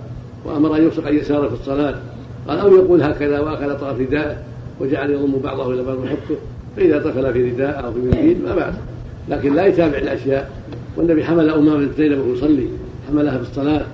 وأمر 0.45 0.75
أن 0.75 0.83
يبصق 0.83 1.09
يساره 1.09 1.47
في 1.47 1.53
الصلاة. 1.53 1.95
قال 2.47 2.59
أو 2.59 2.75
يقول 2.75 3.01
هكذا 3.01 3.39
واخذ 3.39 3.79
طرف 3.79 3.99
رداءه. 3.99 4.37
وجعل 4.79 5.11
يضم 5.11 5.39
بعضه 5.43 5.73
إلى 5.73 5.83
بعض 5.83 5.97
ويحطه 5.97 6.35
فإذا 6.77 6.97
دخل 6.97 7.33
في 7.33 7.51
رداء 7.51 7.85
أو 7.85 7.93
في 7.93 7.99
منديل 7.99 8.37
ما 8.45 8.55
باس 8.55 8.73
لكن 9.29 9.55
لا 9.55 9.65
يتابع 9.65 9.97
الأشياء. 9.97 10.51
والنبي 10.97 11.23
حمل 11.23 11.49
امامه 11.49 11.89
زينب 11.97 12.19
وهو 12.19 12.33
يصلي. 12.33 12.67
حملها 13.09 13.37
في 13.37 13.49
الصلاة. 13.49 13.85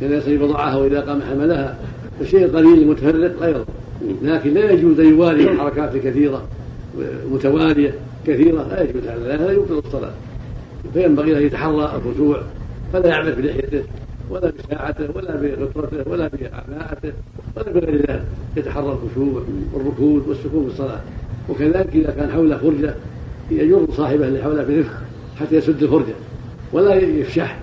كان 0.00 0.12
يصلي 0.12 0.36
بضعها 0.36 0.76
وإذا 0.76 1.00
قام 1.00 1.22
حملها. 1.22 1.78
فالشيء 2.18 2.44
القليل 2.44 2.82
المتفرق 2.82 3.40
لا 3.40 3.48
يضر 3.48 3.64
لكن 4.22 4.54
لا 4.54 4.70
يجوز 4.70 5.00
أن 5.00 5.08
يوالي 5.08 5.58
حركات 5.58 5.96
كثيرة. 5.96 6.42
متواليه 7.30 7.94
كثيرة. 8.26 8.68
لا 8.70 8.82
يجوز 8.82 9.02
هذا. 9.06 9.34
هذا 9.34 9.52
يبطل 9.52 9.78
الصلاة. 9.78 10.12
فينبغي 10.94 11.32
له 11.32 11.38
يتحرى 11.38 12.00
الخشوع 12.06 12.42
فلا 12.92 13.08
يعمل 13.08 13.32
بلحيته 13.32 13.82
ولا 14.30 14.52
بساعته 14.58 15.08
ولا 15.14 15.36
بغطرته 15.36 16.10
ولا 16.10 16.30
بعناءته 16.32 17.12
ولا 17.56 17.72
بغير 17.72 17.96
ذلك. 17.96 18.24
يتحرى 18.56 18.92
الخشوع 18.92 19.42
والركود 19.74 20.28
والسكون 20.28 20.64
في 20.64 20.72
الصلاة. 20.72 21.00
وكذلك 21.48 21.88
إذا 21.94 22.10
كان 22.10 22.30
حوله 22.30 22.56
فرجه 22.56 22.94
يجر 23.50 23.86
صاحبه 23.96 24.28
اللي 24.28 24.42
حوله 24.42 24.64
برفق 24.64 24.94
حتى 25.40 25.56
يسد 25.56 25.82
الفرجه 25.82 26.14
ولا 26.72 26.94
يفشح. 26.94 27.58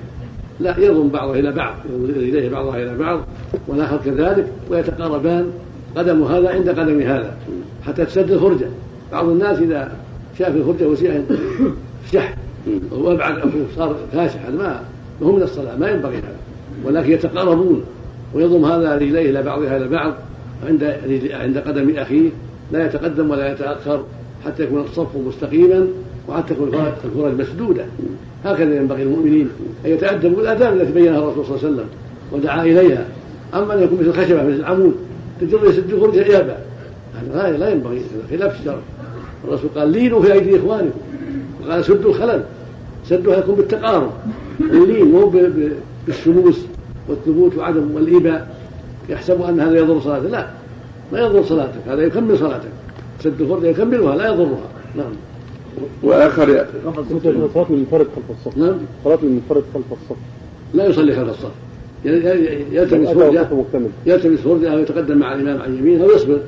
لا 0.60 0.80
يضم 0.80 1.10
بعضه 1.10 1.40
إلى 1.40 1.52
بعض 1.52 1.76
يضم 1.90 2.20
إليه 2.20 2.50
بعضها 2.50 2.84
إلى 2.84 2.98
بعض 2.98 3.20
والآخر 3.68 3.98
كذلك. 3.98 4.48
ويتقاربان 4.70 5.52
قدم 5.96 6.24
هذا 6.24 6.50
عند 6.50 6.70
قدم 6.70 7.02
هذا 7.02 7.38
حتى 7.84 8.06
تسد 8.06 8.32
الفرجه 8.32 8.68
بعض 9.12 9.30
الناس 9.30 9.60
إذا 9.60 9.98
شاف 10.40 10.56
الفرجه 10.56 10.88
وسيعا 10.88 11.26
فشح 12.06 12.36
وابعد 12.92 13.38
أو 13.38 13.50
صار 13.76 13.96
هذا 14.14 14.50
ما 14.58 14.82
هو 15.24 15.36
من 15.36 15.44
الصلاة 15.44 15.76
ما 15.78 15.90
ينبغي 15.90 16.18
هذا. 16.18 16.45
ولكن 16.86 17.12
يتقاربون 17.12 17.84
ويضم 18.34 18.66
هذا 18.66 18.96
رجليه 18.96 19.30
إلى 19.30 19.44
بعضها 19.44 19.78
إلى 19.78 19.88
بعض 19.88 20.14
عند 20.68 20.98
عند 21.32 21.58
قدم 21.58 21.98
أخيه 21.98 22.30
لا 22.72 22.86
يتقدم 22.86 23.30
ولا 23.30 23.52
يتأخر 23.52 24.04
حتى 24.46 24.64
يكون 24.64 24.82
الصف 24.82 25.08
مستقيما 25.28 25.88
وحتى 26.30 26.54
تكون 26.54 26.68
الفرج 27.06 27.40
مسدودة. 27.40 27.86
هكذا 28.46 28.76
ينبغي 28.76 29.04
المؤمنين 29.04 29.50
أن 29.86 29.92
يتأدبوا 29.92 30.38
بالاداب 30.38 30.74
التي 30.74 30.92
بينها 30.92 31.20
الرسول 31.20 31.46
صلى 31.46 31.56
الله 31.56 31.66
عليه 31.66 31.76
وسلم 31.76 31.88
ودعا 32.32 32.64
إليها. 32.64 33.06
أما 33.54 33.74
أن 33.74 33.84
يكون 33.84 34.00
مثل 34.00 34.14
خشبه 34.14 34.44
مثل 34.44 34.60
العمود 34.60 34.96
تجر 35.42 35.60
يسد 35.66 35.96
فرجه 36.00 36.26
يابى 36.26 36.54
هذا 37.34 37.58
لا 37.58 37.70
ينبغي 37.70 38.02
خلاف 38.30 38.60
الشرع. 38.60 38.80
الرسول 39.48 39.70
قال 39.76 39.90
لينوا 39.90 40.22
في 40.22 40.34
أيدي 40.34 40.58
إخوانكم. 40.58 41.00
وقال 41.64 41.86
سدوا 41.86 42.12
الخلل. 42.12 42.44
سدها 43.10 43.38
يكون 43.38 43.56
بالتقارب 43.56 44.12
اللين 44.60 45.06
مو 45.06 45.34
بالشموس. 46.08 46.66
والثبوت 47.10 47.58
وعدم 47.58 47.96
والإيباء 47.96 48.56
يحسب 49.10 49.42
أن 49.42 49.60
هذا 49.60 49.78
يضر 49.78 50.00
صلاته. 50.00 50.30
لا 50.30 50.48
ما 51.14 51.20
يضر 51.20 51.44
صلاتك 51.44 51.88
هذا 51.88 52.02
يكمل 52.02 52.38
صلاتك. 52.38 52.70
سد 53.20 53.42
الفرجة 53.42 53.68
يكملها 53.68 54.16
لا 54.16 54.28
يضرها. 54.28 54.70
نعم. 54.96 55.12
وآخر 56.04 56.50
يا 56.50 56.68
صلاة 57.54 57.66
المنفرد 57.70 58.08
خلف 58.16 58.32
الصف. 58.40 58.58
نعم. 58.58 58.76
صلاة 59.04 59.20
المنفرد 59.24 59.64
خلف 59.74 59.86
الصف. 59.92 60.18
لا 60.74 60.86
يصلي 60.86 61.16
خلف 61.16 61.30
الصف. 61.30 61.52
يلتمس 62.72 63.08
فرجة 63.08 63.48
يلتمس 64.06 64.40
فرجة 64.40 64.74
أو 64.74 64.80
يتقدم 64.80 65.18
مع 65.18 65.34
الإمام 65.34 65.62
عن 65.62 65.78
يمينه 65.78 66.04
أو 66.04 66.12
يصبر. 66.12 66.40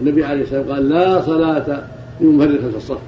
النبي 0.00 0.24
عليه 0.24 0.42
الصلاة 0.42 0.60
والسلام 0.60 0.76
قال 0.76 0.88
لا 0.88 1.22
صلاة 1.22 1.82
لمنفرد 2.20 2.60
خلف 2.60 2.76
الصف. 2.76 2.98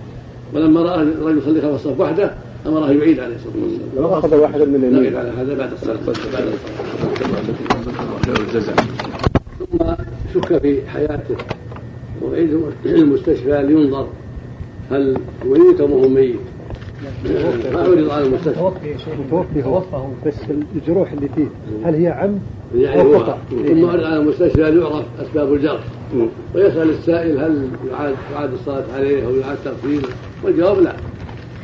ولما 0.54 0.82
رأى 0.82 1.02
الرجل 1.02 1.38
يصلي 1.38 1.60
خلف 1.60 1.74
الصف 1.74 2.00
وحده 2.00 2.30
أمره 2.66 2.90
يعيد 2.92 3.20
عليه 3.20 3.34
الصلاة 3.34 3.54
والسلام. 3.62 3.88
لو 3.96 4.18
أخذ 4.18 4.34
واحدا 4.34 4.64
من 4.64 4.80
يعيد 4.82 4.94
اليمين 4.94 5.16
على 5.16 5.30
هذا 5.30 5.54
بعد 5.54 5.72
الصلاة 5.72 5.94
بعد 5.94 6.08
الصلاة 6.08 6.44
ثم 9.58 9.78
شك 10.34 10.58
في 10.58 10.88
حياته 10.88 11.36
وعيد 12.22 12.60
المستشفى 12.86 13.62
لينظر 13.62 14.06
هل 14.90 15.16
ميت 15.44 15.80
أم 15.80 15.92
هو 15.92 16.08
ميت. 16.08 16.36
ما 17.72 17.80
عرض 17.80 18.10
على 18.10 18.26
المستشفى. 18.26 18.54
توفي 18.58 18.88
يا 18.88 18.96
شيخ. 18.96 19.14
توفي 19.30 19.64
هو. 19.64 19.82
بس 20.26 20.34
الجروح 20.76 21.12
اللي 21.12 21.28
فيه 21.36 21.46
هل 21.84 21.94
هي 21.94 22.08
عمد 22.08 22.40
يعني 22.74 23.00
أو 23.00 23.12
هو 23.14 23.18
خطأ؟ 23.18 23.38
ثم 23.50 23.84
عرض 23.84 24.04
على 24.04 24.16
المستشفى 24.16 24.70
ليعرف 24.70 25.04
أسباب 25.20 25.54
الجرح. 25.54 25.80
ويسأل 26.54 26.90
السائل 26.90 27.38
هل 27.38 27.68
يعاد 27.90 28.14
يعاد 28.32 28.52
الصلاة 28.52 28.84
عليه 28.96 29.26
أو 29.26 29.36
يعاد 29.36 29.56
تغسيله. 29.64 30.08
والجواب 30.44 30.78
لا. 30.80 30.92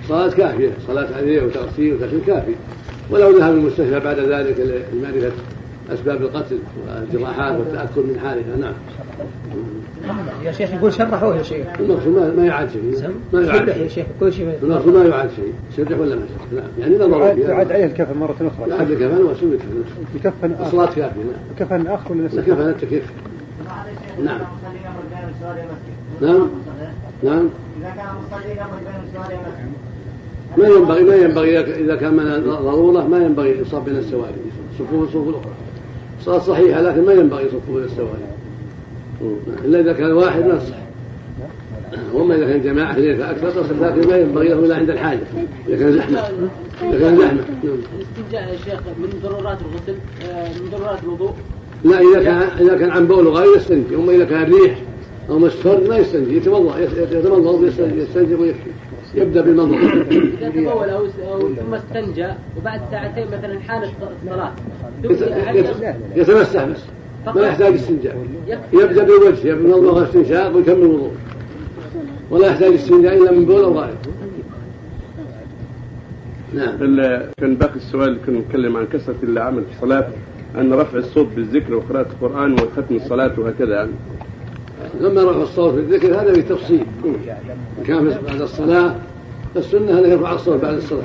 صلاة 0.09 0.31
كافية 0.31 0.71
صلاة 0.87 1.17
عليه 1.17 1.43
وتغسيل 1.43 1.95
وتغسيل 1.95 2.21
كافي. 2.27 2.53
ولو 3.11 3.39
ذهب 3.39 3.55
المستشفى 3.55 4.01
بعد 4.01 4.19
ذلك 4.19 4.85
لمعرفة 4.93 5.33
أسباب 5.91 6.23
القتل 6.23 6.59
والجراحات 6.89 7.59
والتأكد 7.59 7.99
من 7.99 8.19
حالها 8.23 8.57
نعم. 8.57 8.75
يا 10.45 10.53
شيخ 10.53 10.75
يقول 10.75 10.93
شرحوه 10.93 11.37
يا 11.37 11.43
شيخ. 11.43 11.67
المقصود 11.81 12.09
ما, 12.09 12.33
ما 12.37 12.47
يعاد 12.47 12.71
شيء. 12.71 13.13
ما 13.33 13.41
يعاد 13.43 13.69
يا 13.69 13.75
شيء. 13.75 13.89
شيخ 13.89 14.07
كل 14.21 14.33
شيء 14.33 14.59
المقصود 14.63 14.95
ما 14.95 15.05
يعاد 15.05 15.31
شيء. 15.37 15.53
شرح 15.77 15.99
ولا 15.99 16.17
ما 16.17 16.23
شرح؟ 16.27 16.53
نعم. 16.53 16.71
يعني 16.79 16.95
نظروا 16.95 17.27
يعاد 17.27 17.73
عليه 17.73 17.85
الكفن 17.85 18.19
مرة 18.19 18.37
أخرى. 18.41 18.71
يعاد 18.71 18.91
الكفن 18.91 19.23
وسوي 19.23 19.57
كفن. 19.57 19.85
بكفن 20.15 20.53
آخر. 20.53 20.67
الصلاة 20.67 20.87
كافية 20.87 21.01
نعم. 21.01 21.59
كفن 21.59 21.87
آخر 21.87 22.13
ولا 22.13 22.23
نفس 22.23 22.39
الكفن 22.39 22.69
التكيف 22.69 23.13
نعم. 24.25 24.41
نعم. 26.21 26.49
نعم. 27.23 27.49
إذا 27.81 27.91
كان 27.97 28.07
مصلي 28.27 28.53
قبل 28.53 28.79
بين 28.85 29.01
السؤال 29.09 29.39
والمسجد. 29.39 29.84
ما 30.59 30.69
ينبغي 30.69 31.05
ما 31.05 31.15
ينبغي 31.15 31.61
إذا 31.61 31.97
كان 31.97 32.15
من 32.15 32.45
ضرورة 32.47 33.07
ما 33.09 33.19
ينبغي 33.19 33.53
الإصابة 33.53 33.85
بين 33.85 33.97
السواري. 33.97 34.35
صفوف 34.79 35.03
الصفوف 35.03 35.29
الأخرى 35.29 35.53
صلاة 36.21 36.39
صحيحة 36.39 36.83
لكن 36.83 37.05
ما 37.05 37.13
ينبغي 37.13 37.49
صفوف 37.49 37.77
بين 37.77 37.85
السواري. 37.85 38.27
إلا 39.65 39.81
إذا 39.81 39.93
كان 39.93 40.13
واحد 40.13 40.47
ما 40.47 40.55
يصح 40.55 40.77
وأما 42.13 42.35
إذا 42.35 42.47
كان 42.47 42.63
جماعة 42.63 42.93
اثنين 42.93 43.17
فأكثر 43.17 43.51
تصح 43.51 43.71
لكن 43.81 44.09
ما 44.09 44.17
ينبغي 44.17 44.49
له 44.49 44.59
إلا 44.59 44.77
عند 44.77 44.91
الحاجة. 44.91 45.21
إذا 45.69 45.77
كان 45.77 45.93
زحمة. 45.93 46.21
إذا 46.83 46.99
كان 46.99 47.19
نعم. 47.19 47.37
الاستنجاء 47.65 48.53
يا 48.53 48.57
شيخ 48.65 48.81
من 48.99 49.21
ضرورات 49.23 49.59
الغسل 49.61 49.99
آه، 50.31 50.49
من 50.49 50.71
ضرورات 50.71 50.99
الوضوء. 51.05 51.33
لا 51.85 52.01
إذا 52.01 52.23
كان 52.25 52.43
إذا 52.61 52.79
كان 52.79 52.91
عن 52.91 53.07
بول 53.07 53.27
وغير 53.27 53.57
يستنجي 53.57 53.97
أما 53.97 54.13
إذا 54.13 54.25
كان 54.25 54.53
ريح 54.53 54.79
أو 55.31 55.39
مسفر 55.39 55.89
ما 55.89 55.97
يستنجي 55.97 56.37
يتوضأ 56.37 56.79
يتمضض 56.79 57.61
ويستنجي 57.63 58.01
يستنجي 58.01 58.35
ويكفي 58.35 58.71
يبدأ 59.15 59.41
بالمضض 59.41 59.75
إذا 59.75 60.49
تبول 60.51 60.67
أو 60.91 61.07
أو 61.33 61.41
ثم 61.41 61.75
استنجى 61.75 62.29
وبعد 62.59 62.81
ساعتين 62.91 63.27
مثلا 63.27 63.61
حانت 63.61 63.87
هل 65.47 65.57
يت- 65.57 65.97
يتمسح. 66.17 66.65
بس 66.65 66.79
ما 67.37 67.43
يحتاج 67.47 67.75
استنجاء. 67.75 68.17
يبدأ 68.73 69.03
بالوجه 69.05 69.49
يبدأ 69.49 69.55
بالمضمضه 69.55 69.93
والاستنشاق 69.95 70.57
ويكمل 70.57 70.83
الوضوء. 70.83 71.13
ولا 72.31 72.47
يحتاج 72.47 72.73
استنجاء 72.73 73.17
إلا 73.23 73.33
من 73.33 73.45
بول 73.45 73.65
أو 73.65 73.73
غائط 73.79 73.97
نعم. 76.55 76.79
كان 77.41 77.55
باقي 77.57 77.77
السؤال 77.77 78.09
اللي 78.09 78.21
كنا 78.27 78.39
نتكلم 78.39 78.77
عن 78.77 78.87
كثرة 78.87 79.15
اللي 79.23 79.41
عمل 79.41 79.63
في 79.65 79.73
الصلاة 79.77 80.09
أن 80.59 80.73
رفع 80.73 80.99
الصوت 80.99 81.27
بالذكر 81.37 81.75
وقراءة 81.75 82.07
القرآن 82.13 82.53
وختم 82.53 82.97
الصلاة 82.97 83.33
وهكذا. 83.41 83.75
يعني 83.75 83.91
لما 85.01 85.23
رفع 85.23 85.43
الصوت 85.43 85.75
في 85.75 85.81
الذكر 85.81 86.15
هذا 86.15 86.33
بالتفصيل 86.33 86.85
كان 87.87 88.19
بعد 88.29 88.41
الصلاة 88.41 88.95
السنة 89.57 89.99
أن 89.99 90.11
يرفع 90.11 90.33
الصوت 90.33 90.63
بعد 90.63 90.75
الصلاة. 90.75 91.03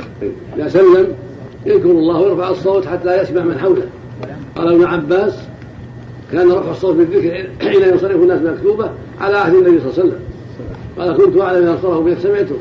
إذا 0.57 0.67
سلم 0.67 1.07
يذكر 1.65 1.91
الله 1.91 2.19
ويرفع 2.21 2.49
الصوت 2.49 2.85
حتى 2.85 3.21
يسمع 3.21 3.43
من 3.43 3.59
حوله. 3.59 3.83
قال 4.55 4.73
ابن 4.73 4.83
عباس 4.83 5.33
كان 6.31 6.51
رفع 6.51 6.71
الصوت 6.71 6.95
بالذكر 6.95 7.49
حين 7.61 7.81
ينصرف 7.81 8.15
الناس 8.15 8.41
مكتوبة 8.41 8.89
على 9.21 9.37
عهد 9.37 9.53
النبي 9.53 9.79
صلى 9.79 9.89
الله 9.89 9.99
عليه 9.99 10.09
وسلم. 10.09 10.19
قال 10.97 11.17
كنت 11.17 11.41
أعلم 11.41 11.67
أن 11.67 11.77
صرفوا 11.81 12.03
بك 12.03 12.19
سمعته. 12.19 12.55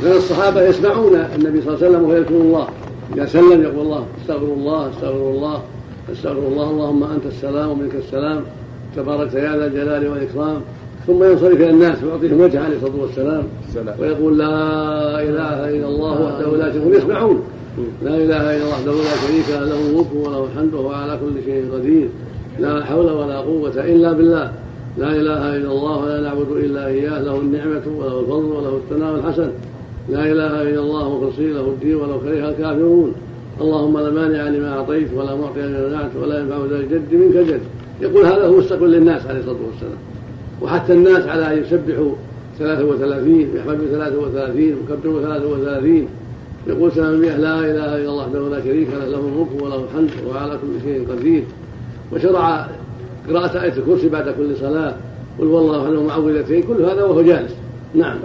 وكان 0.00 0.16
الصحابة 0.16 0.62
يسمعون 0.62 1.14
النبي 1.14 1.62
صلى 1.62 1.74
الله 1.74 1.86
عليه 1.86 1.88
وسلم 1.88 2.02
وهو 2.02 2.16
يذكر 2.16 2.34
الله. 2.34 2.68
إذا 3.14 3.26
سلم 3.26 3.62
يقول 3.62 3.80
الله 3.80 4.06
استغفر 4.20 4.44
الله 4.44 4.90
استغفر 4.90 5.30
الله 5.30 5.62
استغفر 6.12 6.48
الله 6.48 6.70
اللهم 6.70 7.04
أنت 7.04 7.26
السلام 7.26 7.70
ومنك 7.70 7.94
السلام. 7.94 8.42
تبارك 8.96 9.34
يا 9.34 9.56
ذا 9.56 9.66
الجلال 9.66 10.08
والإكرام. 10.08 10.60
ثم 11.06 11.24
ينصرف 11.24 11.56
إلى 11.56 11.70
الناس 11.70 12.04
ويعطيهم 12.04 12.40
وجهه 12.40 12.60
عليه 12.64 12.76
الصلاة 12.76 13.00
والسلام. 13.00 13.44
ويقول 14.00 14.38
لا 14.38 14.52
إله 15.22 15.68
إلا 15.76 15.88
الله 15.88 16.22
وحده 16.22 16.56
لا 16.56 16.72
شريك 16.72 16.86
له. 16.86 16.98
يسمعون. 16.98 17.42
لا 18.02 18.14
إله 18.16 18.56
إلا 18.56 18.64
الله 18.64 18.68
وحده 18.68 18.92
لا 18.92 19.16
شريك 19.26 19.48
له. 19.50 19.64
له 19.64 19.90
الملك 19.90 20.12
وله 20.14 20.44
الحمد 20.44 20.74
وهو 20.74 20.90
على 20.90 21.18
كل 21.22 21.44
شيء 21.44 21.64
قدير. 21.74 22.08
لا 22.58 22.84
حول 22.84 23.10
ولا 23.10 23.38
قوة 23.38 23.76
إلا 23.92 24.12
بالله. 24.12 24.52
لا 24.98 25.10
إله 25.10 25.56
إلا 25.56 25.70
الله 25.72 26.04
ولا 26.04 26.20
نعبد 26.20 26.50
إلا 26.50 26.86
إياه. 26.86 27.22
له 27.22 27.36
النعمة 27.40 27.82
وله 27.98 28.20
الفضل 28.20 28.44
وله 28.44 28.76
الثناء 28.76 29.14
الحسن. 29.14 29.50
لا 30.08 30.22
إله 30.32 30.62
إلا 30.62 30.80
الله 30.80 31.16
مخلصين 31.16 31.54
له 31.54 31.60
الدين 31.60 31.94
ولو 31.94 32.20
كره 32.20 32.48
الكافرون. 32.48 33.12
اللهم 33.60 33.98
لا 33.98 34.10
مانع 34.10 34.48
لما 34.48 34.78
أعطيت 34.78 35.08
ولا 35.16 35.34
معطي 35.34 35.60
لما 35.60 35.88
منعت 35.88 36.10
ولا 36.22 36.40
ينفع 36.40 36.56
ذا 36.70 36.76
الجد 36.76 37.14
منك 37.14 37.36
جد 37.48 37.60
يقول 38.00 38.26
هذا 38.26 38.46
هو 38.46 38.56
مستقبل 38.58 38.90
للناس 38.90 39.26
عليه 39.26 39.38
الصلاة 39.40 39.56
والسلام. 39.72 39.98
وحتى 40.62 40.92
الناس 40.92 41.26
على 41.26 41.52
أن 41.52 41.62
يسبحوا 41.62 42.12
33 42.58 43.48
ويحمدوا 43.54 43.86
33 43.88 44.62
ويكبروا 44.62 45.22
33 45.22 46.08
يقول 46.66 46.92
سلام 46.92 47.22
لا 47.22 47.34
إله 47.60 47.70
إلا 47.70 47.96
الله 47.96 48.14
وحده 48.26 48.48
لا 48.48 48.64
شريك 48.64 48.88
له 48.88 49.06
له 49.06 49.18
الملك 49.18 49.62
وله 49.62 49.84
الحمد 49.84 50.10
وهو 50.26 50.38
على 50.38 50.52
كل 50.58 50.80
شيء 50.84 51.06
قدير. 51.10 51.42
وشرع 52.12 52.66
قراءة 53.28 53.62
آية 53.62 53.72
الكرسي 53.72 54.08
بعد 54.08 54.28
كل 54.28 54.56
صلاة. 54.56 54.94
قل 55.38 55.46
والله 55.46 55.82
أحد 55.84 55.92
معوذتين 55.92 56.62
كل 56.62 56.82
هذا 56.82 57.04
وهو 57.04 57.22
جالس. 57.22 57.54
نعم. 57.94 58.18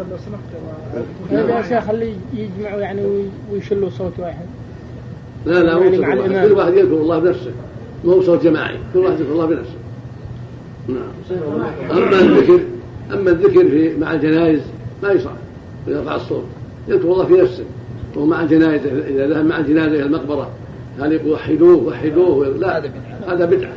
هذا 1.31 1.57
يا 1.57 1.61
شيخ 1.61 1.89
اللي 1.89 2.13
يجمعوا 2.33 2.79
يعني 2.81 3.05
وي- 3.05 3.29
ويشلوا 3.51 3.89
صوت 3.89 4.11
واحد. 4.19 4.45
لا 5.45 5.63
لا 5.63 5.77
يعني 5.77 5.97
مع. 5.97 6.13
الإمام. 6.13 6.47
كل 6.47 6.53
واحد 6.53 6.73
يذكر 6.73 6.93
الله 7.01 7.19
بنفسه. 7.19 7.51
ما 8.05 8.13
هو 8.13 8.21
صوت 8.21 8.43
جماعي. 8.43 8.77
كل 8.93 8.99
واحد 8.99 9.19
يذكر 9.19 9.31
الله 9.31 9.45
بنفسه. 9.45 9.75
نعم. 10.87 11.37
أما 11.91 12.19
الذكر 12.19 12.59
أما 13.13 13.31
الذكر 13.31 13.69
في 13.69 13.97
مع 13.97 14.13
الجنائز 14.13 14.61
ما 15.03 15.11
يصح. 15.11 15.31
ويرفع 15.87 16.15
الصوت. 16.15 16.43
يذكر 16.87 17.11
الله 17.11 17.25
في 17.25 17.33
نفسه. 17.33 17.63
وهو 18.15 18.25
مع 18.25 18.41
الجنائز 18.41 18.81
إذا 18.85 19.27
ذهب 19.27 19.45
مع 19.45 19.59
الجنازه 19.59 19.95
إلى 19.95 20.03
المقبرة. 20.03 20.49
هل 20.99 21.11
يقول 21.11 21.31
وحدوه 21.31 21.87
وحدوه؟ 21.87 22.47
لا. 22.47 22.83
هذا 23.27 23.45
بدعة. 23.45 23.73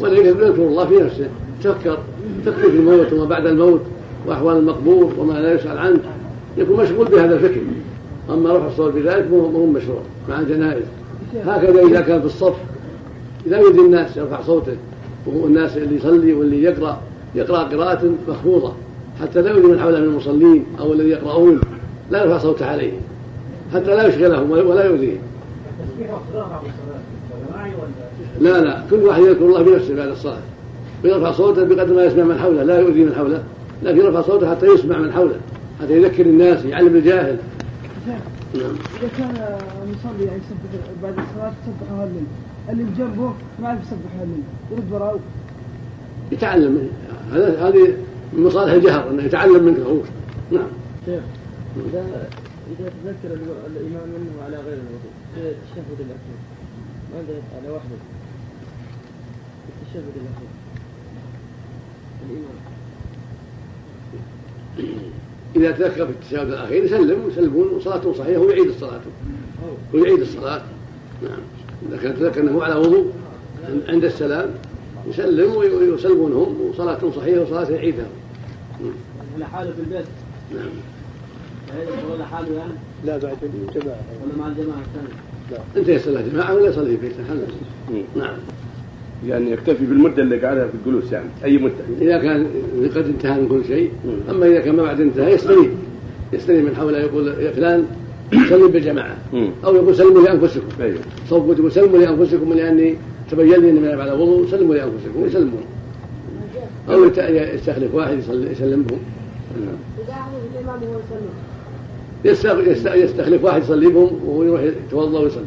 ولكن 0.00 0.26
يذكر 0.26 0.62
الله 0.62 0.86
في 0.86 0.96
نفسه. 0.96 1.28
تفكر 1.62 1.98
تفكر 2.46 2.70
في 2.70 2.76
الموت 2.76 3.12
وما 3.12 3.24
بعد 3.24 3.46
الموت 3.46 3.80
وأحوال 4.26 4.56
المقبور 4.56 5.12
وما 5.18 5.32
لا 5.32 5.54
يسأل 5.54 5.78
عنه. 5.78 6.00
يكون 6.56 6.82
مشغول 6.82 7.06
بهذا 7.06 7.34
الفكر. 7.34 7.60
أما 8.30 8.52
رفع 8.52 8.66
الصوت 8.66 8.92
بذلك 8.92 9.30
مو 9.30 9.66
مشروع 9.66 10.00
مع 10.28 10.40
الجنائز. 10.40 10.84
هكذا 11.46 11.82
إذا 11.82 12.00
كان 12.00 12.20
في 12.20 12.26
الصف 12.26 12.54
لا 13.46 13.58
يؤذي 13.58 13.80
الناس 13.80 14.16
يرفع 14.16 14.42
صوته 14.42 14.76
وهو 15.26 15.46
الناس 15.46 15.76
اللي 15.76 15.96
يصلي 15.96 16.32
واللي 16.32 16.62
يقرأ 16.62 17.00
يقرأ 17.34 17.58
قراءة 17.58 18.14
مخفوضة 18.28 18.72
حتى 19.20 19.42
لا 19.42 19.50
يؤذي 19.50 19.66
من 19.66 19.80
حوله 19.80 19.98
من 19.98 20.04
المصلين 20.04 20.64
أو 20.80 20.92
الذي 20.92 21.08
يقرؤون 21.08 21.60
لا 22.10 22.24
يرفع 22.24 22.38
صوته 22.38 22.66
عليهم 22.66 23.00
حتى 23.74 23.96
لا 23.96 24.06
يشغلهم 24.06 24.50
ولا 24.50 24.84
يؤذيهم 24.84 25.18
لا 28.40 28.60
لا 28.60 28.82
كل 28.90 28.96
واحد 28.96 29.22
يذكر 29.22 29.44
الله 29.44 29.62
بنفسه 29.62 29.96
بعد 29.96 30.08
الصلاة. 30.08 30.38
ويرفع 31.04 31.32
صوته 31.32 31.64
بقدر 31.64 31.94
ما 31.94 32.04
يسمع 32.04 32.24
من 32.24 32.38
حوله 32.38 32.62
لا 32.62 32.80
يؤذي 32.80 33.04
من 33.04 33.14
حوله 33.14 33.42
لكن 33.82 33.98
يرفع 33.98 34.22
صوته 34.22 34.50
حتى 34.50 34.66
يسمع 34.66 34.98
من 34.98 35.12
حوله 35.12 35.36
حتى 35.82 35.92
يذكر 35.92 36.26
الناس 36.26 36.64
يعلم 36.64 36.96
الجاهل. 36.96 37.36
نعم 38.06 38.20
إذا 38.54 39.08
كان 39.18 39.58
المصلي 39.84 40.26
يعني 40.26 40.40
بعد 41.02 41.12
الصلاة 41.12 41.52
يسبح 41.62 41.92
هالليل 42.00 42.24
اللي 42.70 42.84
بجنبه 42.84 43.34
ما 43.62 43.68
يعرف 43.68 43.82
يسبح 43.82 44.20
هالليل 44.20 44.42
يرد 44.72 44.92
وراءه. 44.92 45.20
يتعلم. 46.32 46.88
هذا 47.32 47.68
هذه 47.68 47.96
من 48.32 48.44
مصالح 48.44 48.72
الجهر 48.72 49.10
إنه 49.10 49.22
يتعلم 49.22 49.64
منك 49.64 49.78
هو 49.78 49.96
نعم. 50.50 50.68
شيخ 51.06 51.22
اذا 51.76 52.28
إذا 52.70 52.92
تذكر 53.04 53.34
الإمام 53.66 54.08
منه 54.08 54.42
على 54.44 54.56
غير 54.56 54.78
الوضوء 54.78 55.12
في 55.34 55.40
التشهد 55.40 56.00
الأخير. 56.00 56.38
ماذا 57.14 57.38
يفعل 57.38 57.72
وحده 57.72 57.96
في 59.66 59.82
التشهد 59.82 60.04
الأخير. 60.16 60.50
الإمام. 62.30 62.60
إذا 65.56 65.70
تذكر 65.70 66.06
في 66.06 66.12
التشهد 66.12 66.48
الأخير 66.48 66.84
يسلم 66.84 67.24
ويسلمون 67.24 67.68
وصلاته 67.68 68.14
صحيحة 68.14 68.40
ويعيد 68.40 68.66
الصلاة. 68.66 69.00
ويعيد 69.94 70.20
الصلاة. 70.20 70.62
نعم. 71.22 71.40
إذا 71.88 71.96
كان 72.02 72.14
تذكر 72.14 72.40
أنه 72.40 72.62
على 72.62 72.74
وضوء 72.74 73.06
عند 73.88 74.04
السلام 74.04 74.50
يسلم 75.08 75.56
ويسلمون 75.56 76.32
هم 76.32 76.60
وصلاة 76.70 76.98
صحيحة 77.16 77.40
وصلاة 77.40 77.70
يعيدها 77.70 78.06
على 79.34 79.46
حاله 79.46 79.70
في 79.70 79.80
البيت؟ 79.80 80.06
نعم. 80.54 80.70
ولا 82.12 82.24
حاله 82.24 82.52
يعني؟ 82.56 82.72
لا 83.04 83.18
بعد 83.18 83.36
الجماعة. 83.42 84.00
ولا 84.24 84.38
مع 84.38 84.46
الجماعة 84.46 84.78
الثانية؟ 84.80 85.64
أنت 85.76 85.88
يصلي 85.88 86.30
جماعة 86.32 86.54
ولا 86.54 86.68
يصلي 86.68 86.96
في 86.96 86.96
بيته 86.96 87.20
الحمد 87.20 87.46
نعم. 88.16 88.36
يعني 89.26 89.50
يكتفي 89.50 89.86
بالمدة 89.86 90.22
اللي 90.22 90.46
قعدها 90.46 90.66
في 90.66 90.74
الجلوس 90.74 91.12
يعني 91.12 91.28
أي 91.44 91.58
مدة؟ 91.58 91.74
إذا 92.00 92.18
كان 92.18 92.46
قد 92.94 93.04
انتهى 93.04 93.40
من 93.40 93.48
كل 93.48 93.64
شيء 93.64 93.92
أما 94.30 94.46
إذا 94.46 94.60
كان 94.60 94.76
ما 94.76 94.82
بعد 94.82 95.00
انتهى 95.00 95.32
يستنيب 95.32 95.70
يستنيب 96.32 96.64
من 96.64 96.76
حوله 96.76 96.98
يقول 96.98 97.28
يا 97.28 97.52
فلان 97.52 97.86
سلم 98.32 98.68
بالجماعة. 98.68 99.16
أو 99.64 99.74
يقول 99.74 99.96
سلموا 99.96 100.22
لأنفسكم. 100.22 100.66
أيوه. 100.80 100.98
صوت 101.28 101.58
يقول 101.58 101.72
سلموا 101.72 101.98
لأنفسكم 101.98 102.52
لأني 102.52 102.96
تبين 103.30 103.60
لي 103.60 103.70
أني 103.70 104.02
على 104.02 104.12
وضوء 104.12 104.46
سلموا 104.50 104.74
لأنفسكم. 104.74 105.26
يسلمون. 105.26 105.64
أو 106.88 107.04
يستخلف 107.54 107.94
واحد 107.94 108.18
يسلمهم. 108.50 108.98
يستخلف 112.24 113.44
واحد 113.44 113.62
يصلي 113.62 113.88
بهم 113.88 114.20
وهو 114.26 114.42
يروح 114.42 114.60
يتوضأ 114.60 115.20
ويصلي. 115.20 115.44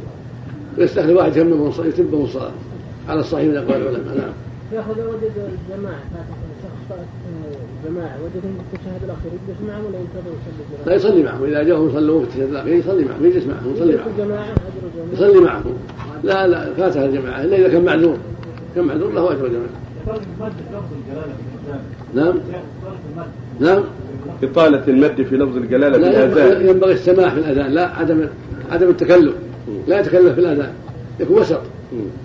ويستخلف 0.77 1.17
واحد 1.17 1.37
يتمهم 1.37 1.73
يتمهم 1.85 2.23
الصلاة. 2.23 2.51
على 3.09 3.19
الصحيح 3.19 3.45
من 3.45 3.57
أقوال 3.57 3.81
العلماء. 3.81 4.17
نعم. 4.17 4.33
ياخذ 4.73 4.99
وجد 4.99 5.31
الجماعة 5.69 5.99
شخص 7.83 7.91
جماعة 7.91 8.17
وجدهم 8.23 8.57
في 8.71 8.75
التشهد 8.75 9.03
الأخير. 9.03 9.31
يجلس 9.47 9.61
معهم 9.67 9.85
ولا 9.85 9.97
ينتظر 9.99 10.31
يصلي؟ 10.31 10.85
لا 10.85 10.95
يصلي 10.95 11.23
معهم. 11.23 11.43
إذا 11.43 11.63
جاءهم 11.63 11.91
صلوا 11.93 12.19
في 12.19 12.25
التشهد 12.25 12.49
الأخير 12.49 12.73
يصلي 12.73 13.05
معهم. 13.05 13.25
يجلس 13.25 13.45
معهم 13.45 13.73
يصلي 13.75 13.95
معهم. 13.95 14.09
الجماعة 14.09 14.45
الجماعة. 14.85 15.29
يصلي 15.29 15.39
معهم. 15.41 15.73
لا 16.23 16.47
لا 16.47 16.73
فاتها 16.73 17.05
الجماعة. 17.05 17.43
إلا 17.43 17.57
إذا 17.57 17.69
كان 17.69 17.85
معذور. 17.85 18.17
كان 18.75 18.85
معذور 18.85 19.11
له 19.11 19.31
أجر 19.31 19.45
الجماعة. 19.45 19.69
نعم. 22.13 22.33
نعم. 23.59 23.83
إطالة 24.43 24.83
المد 24.87 25.21
في 25.21 25.37
لفظ 25.37 25.57
الجلالة 25.57 25.93
في 25.93 25.99
لا 25.99 26.09
الآذان 26.09 26.67
ينبغي 26.67 26.93
السماح 26.93 27.33
في 27.33 27.39
الآذان. 27.39 27.71
لا 27.71 27.87
عدم 27.87 28.27
عدم 28.71 28.89
التكلف 28.89 29.33
لا 29.87 29.99
يتكلف 29.99 30.33
في 30.33 30.39
الآذان. 30.39 30.73
يكون 31.19 31.37
وسط. 31.37 31.61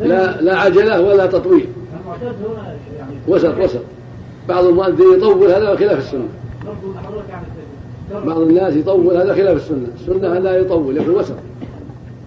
لا 0.01 0.41
لا 0.41 0.57
عجلة 0.57 1.01
ولا 1.01 1.27
تطويل. 1.27 1.67
وسط 3.29 3.59
وسط. 3.59 3.81
بعض 4.49 4.65
المؤذنين 4.65 5.19
يطول 5.19 5.47
هذا 5.47 5.77
خلاف 5.77 5.99
السنة. 5.99 6.29
بعض 8.27 8.41
الناس 8.41 8.77
يطول 8.77 9.17
هذا 9.17 9.35
خلاف 9.35 9.57
السنة. 9.57 9.87
السنة 10.01 10.39
لا 10.39 10.57
يطول 10.57 10.97
يكون 10.97 11.15
وسط. 11.15 11.35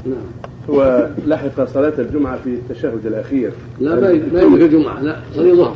نعم. 0.06 0.16
هو 0.70 1.08
لحق 1.28 1.66
صلاة 1.66 1.94
الجمعة 2.00 2.38
في 2.44 2.50
التشهد 2.50 3.06
الأخير. 3.06 3.52
لا 3.80 3.96
ما 3.96 4.10
يدرك 4.10 4.62
الجمعة 4.62 5.02
لا 5.02 5.16
صلي 5.36 5.54
ظهر 5.54 5.76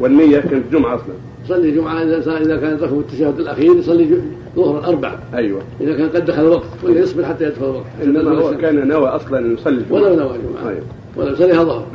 والنية 0.00 0.40
كانت 0.40 0.72
جمعة 0.72 0.94
أصلا. 0.94 1.14
يصلي 1.44 1.70
جمعة 1.70 2.02
إذا 2.02 2.38
إذا 2.38 2.56
كان 2.56 2.74
يدركه 2.74 3.00
التشهد 3.00 3.40
الأخير 3.40 3.76
يصلي 3.76 4.20
ظهرا 4.56 4.86
أربعة 4.86 5.18
أيوه. 5.34 5.62
إذا 5.80 5.96
كان 5.96 6.08
قد 6.08 6.24
دخل 6.24 6.42
الوقت 6.42 6.66
ولا 6.84 7.00
يصبر 7.00 7.24
حتى 7.24 7.44
يدخل 7.44 7.64
الوقت. 7.64 7.84
إنما 8.02 8.30
هو 8.30 8.56
كان 8.56 8.88
نوى 8.88 9.08
أصلا 9.08 9.38
أن 9.38 9.54
يصلي 9.54 9.74
الجمعة. 9.74 10.00
ولا 10.00 10.16
نوى 10.16 10.38
جمعة 10.38 10.70
أيوه 10.70 10.82
ولا 11.16 11.30
يصليها 11.30 11.64
ظهر 11.64 11.86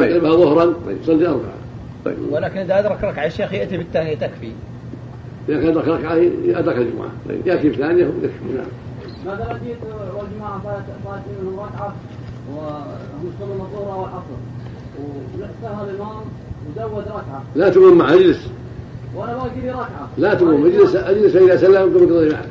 يقلبها 0.00 0.32
ظهرا 0.32 0.74
يصلي 1.02 1.26
أربعة. 1.26 1.63
طيب. 2.04 2.16
ولكن 2.30 2.58
إذا 2.58 2.78
أدرك 2.78 3.04
ركعة 3.04 3.26
الشيخ 3.26 3.52
يأتي 3.52 3.76
بالثانية 3.76 4.14
تكفي. 4.14 4.52
إذا 5.48 5.68
أدرك 5.68 5.88
ركعة 5.88 6.12
أدرك 6.46 6.76
الجمعة. 6.78 7.10
يأتي 7.46 7.68
بثانية 7.68 8.04
يكفي. 8.04 8.54
نعم. 8.56 8.66
مثلا 9.26 9.58
جيت 9.64 9.76
والجماعة 10.16 10.60
فات 11.04 11.22
منهم 11.42 11.60
ركعة 11.60 11.94
وهم 12.54 13.32
يصلون 13.34 13.60
الظهر 13.60 13.98
والعصر؟ 13.98 14.38
ونساها 15.00 15.84
الإمام 15.90 16.22
وزود 16.76 17.04
ركعة. 17.08 17.42
لا 17.56 17.68
تقوم 17.68 17.98
معه 17.98 18.14
اجلس 18.14 18.48
وأنا 19.16 19.34
باقي 19.34 19.60
لي 19.62 19.70
ركعة. 19.70 20.08
لا 20.18 20.34
تقوم 20.34 20.66
اجلس 20.66 20.96
أجلس 20.96 21.32
فإذا 21.32 21.56
سلم 21.56 21.98
قم 21.98 22.06
تقضي 22.06 22.28
معك. 22.28 22.48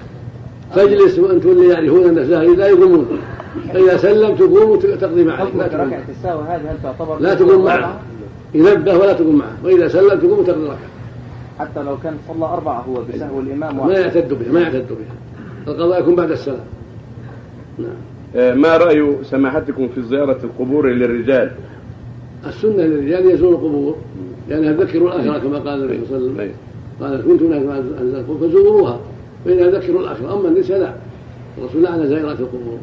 فاجلس 0.76 1.20
وأنتم 1.20 1.50
اللي 1.50 1.68
يعرفون 1.68 2.06
أن 2.06 2.16
لا 2.16 2.44
لا 2.44 2.68
يقومون. 2.68 3.08
فإذا 3.74 3.98
سلم 3.98 4.36
تقوم 4.36 4.70
وتقضي 4.70 5.24
معك. 5.24 5.48
لا 5.56 5.68
تقوم. 5.68 5.88
ركعة 5.88 6.04
السهو 6.10 6.39
هذه 6.39 6.72
هل 6.72 6.78
تعتبر 6.84 7.20
لا 7.20 7.34
تقوم 7.34 7.66
معه 7.66 8.00
ينبه 8.54 8.98
ولا 8.98 9.13
تقوم 9.13 9.36
معه 9.36 9.58
وإذا 9.63 9.88
سلم 9.88 10.20
تقوم 10.20 10.39
وتقضي 10.39 10.63
ركعة 10.63 10.78
حتى 11.60 11.84
لو 11.84 11.98
كان 12.04 12.18
صلى 12.28 12.46
أربعة 12.46 12.82
هو 12.82 12.94
بسهو 13.13 13.39
الإمام 13.39 13.76
ما 13.76 13.84
واحد. 13.84 14.00
يعتد 14.00 14.34
بها 14.34 14.52
ما 14.52 14.60
يعتد 14.62 14.88
بها. 14.89 15.74
القضاء 15.74 16.00
يكون 16.00 16.16
بعد 16.16 16.32
السلام. 16.32 16.66
نعم. 17.80 17.89
آه، 18.36 18.54
ما 18.54 18.78
رأي 18.78 19.16
سماحتكم 19.24 19.88
في 19.88 20.02
زيارة 20.02 20.39
القبور 20.44 20.88
للرجال؟ 20.88 21.52
السنة 22.46 22.84
للرجال 22.84 23.32
يزور 23.32 23.52
القبور 23.52 23.96
لأنها 24.50 24.74
تذكر 24.74 25.08
الآخرة 25.08 25.39
كما 25.39 25.60
قال 25.60 25.84
النبي 25.84 26.06
صلى 26.10 26.18
الله 26.18 26.42
عليه 26.42 26.52
وسلم. 26.52 26.56
قال 27.02 27.24
كنتم 27.26 27.50
ناس 27.54 28.26
فزوروها. 28.42 29.00
فإنها 29.46 29.72
تذكر 29.72 30.00
الآخرة 30.00 30.39
أما 30.39 30.48
النساء 30.48 30.80
لا. 30.80 30.94
الرسول 31.58 31.84
لعن 31.84 32.08
زائرات 32.08 32.39
القبور. 32.39 32.78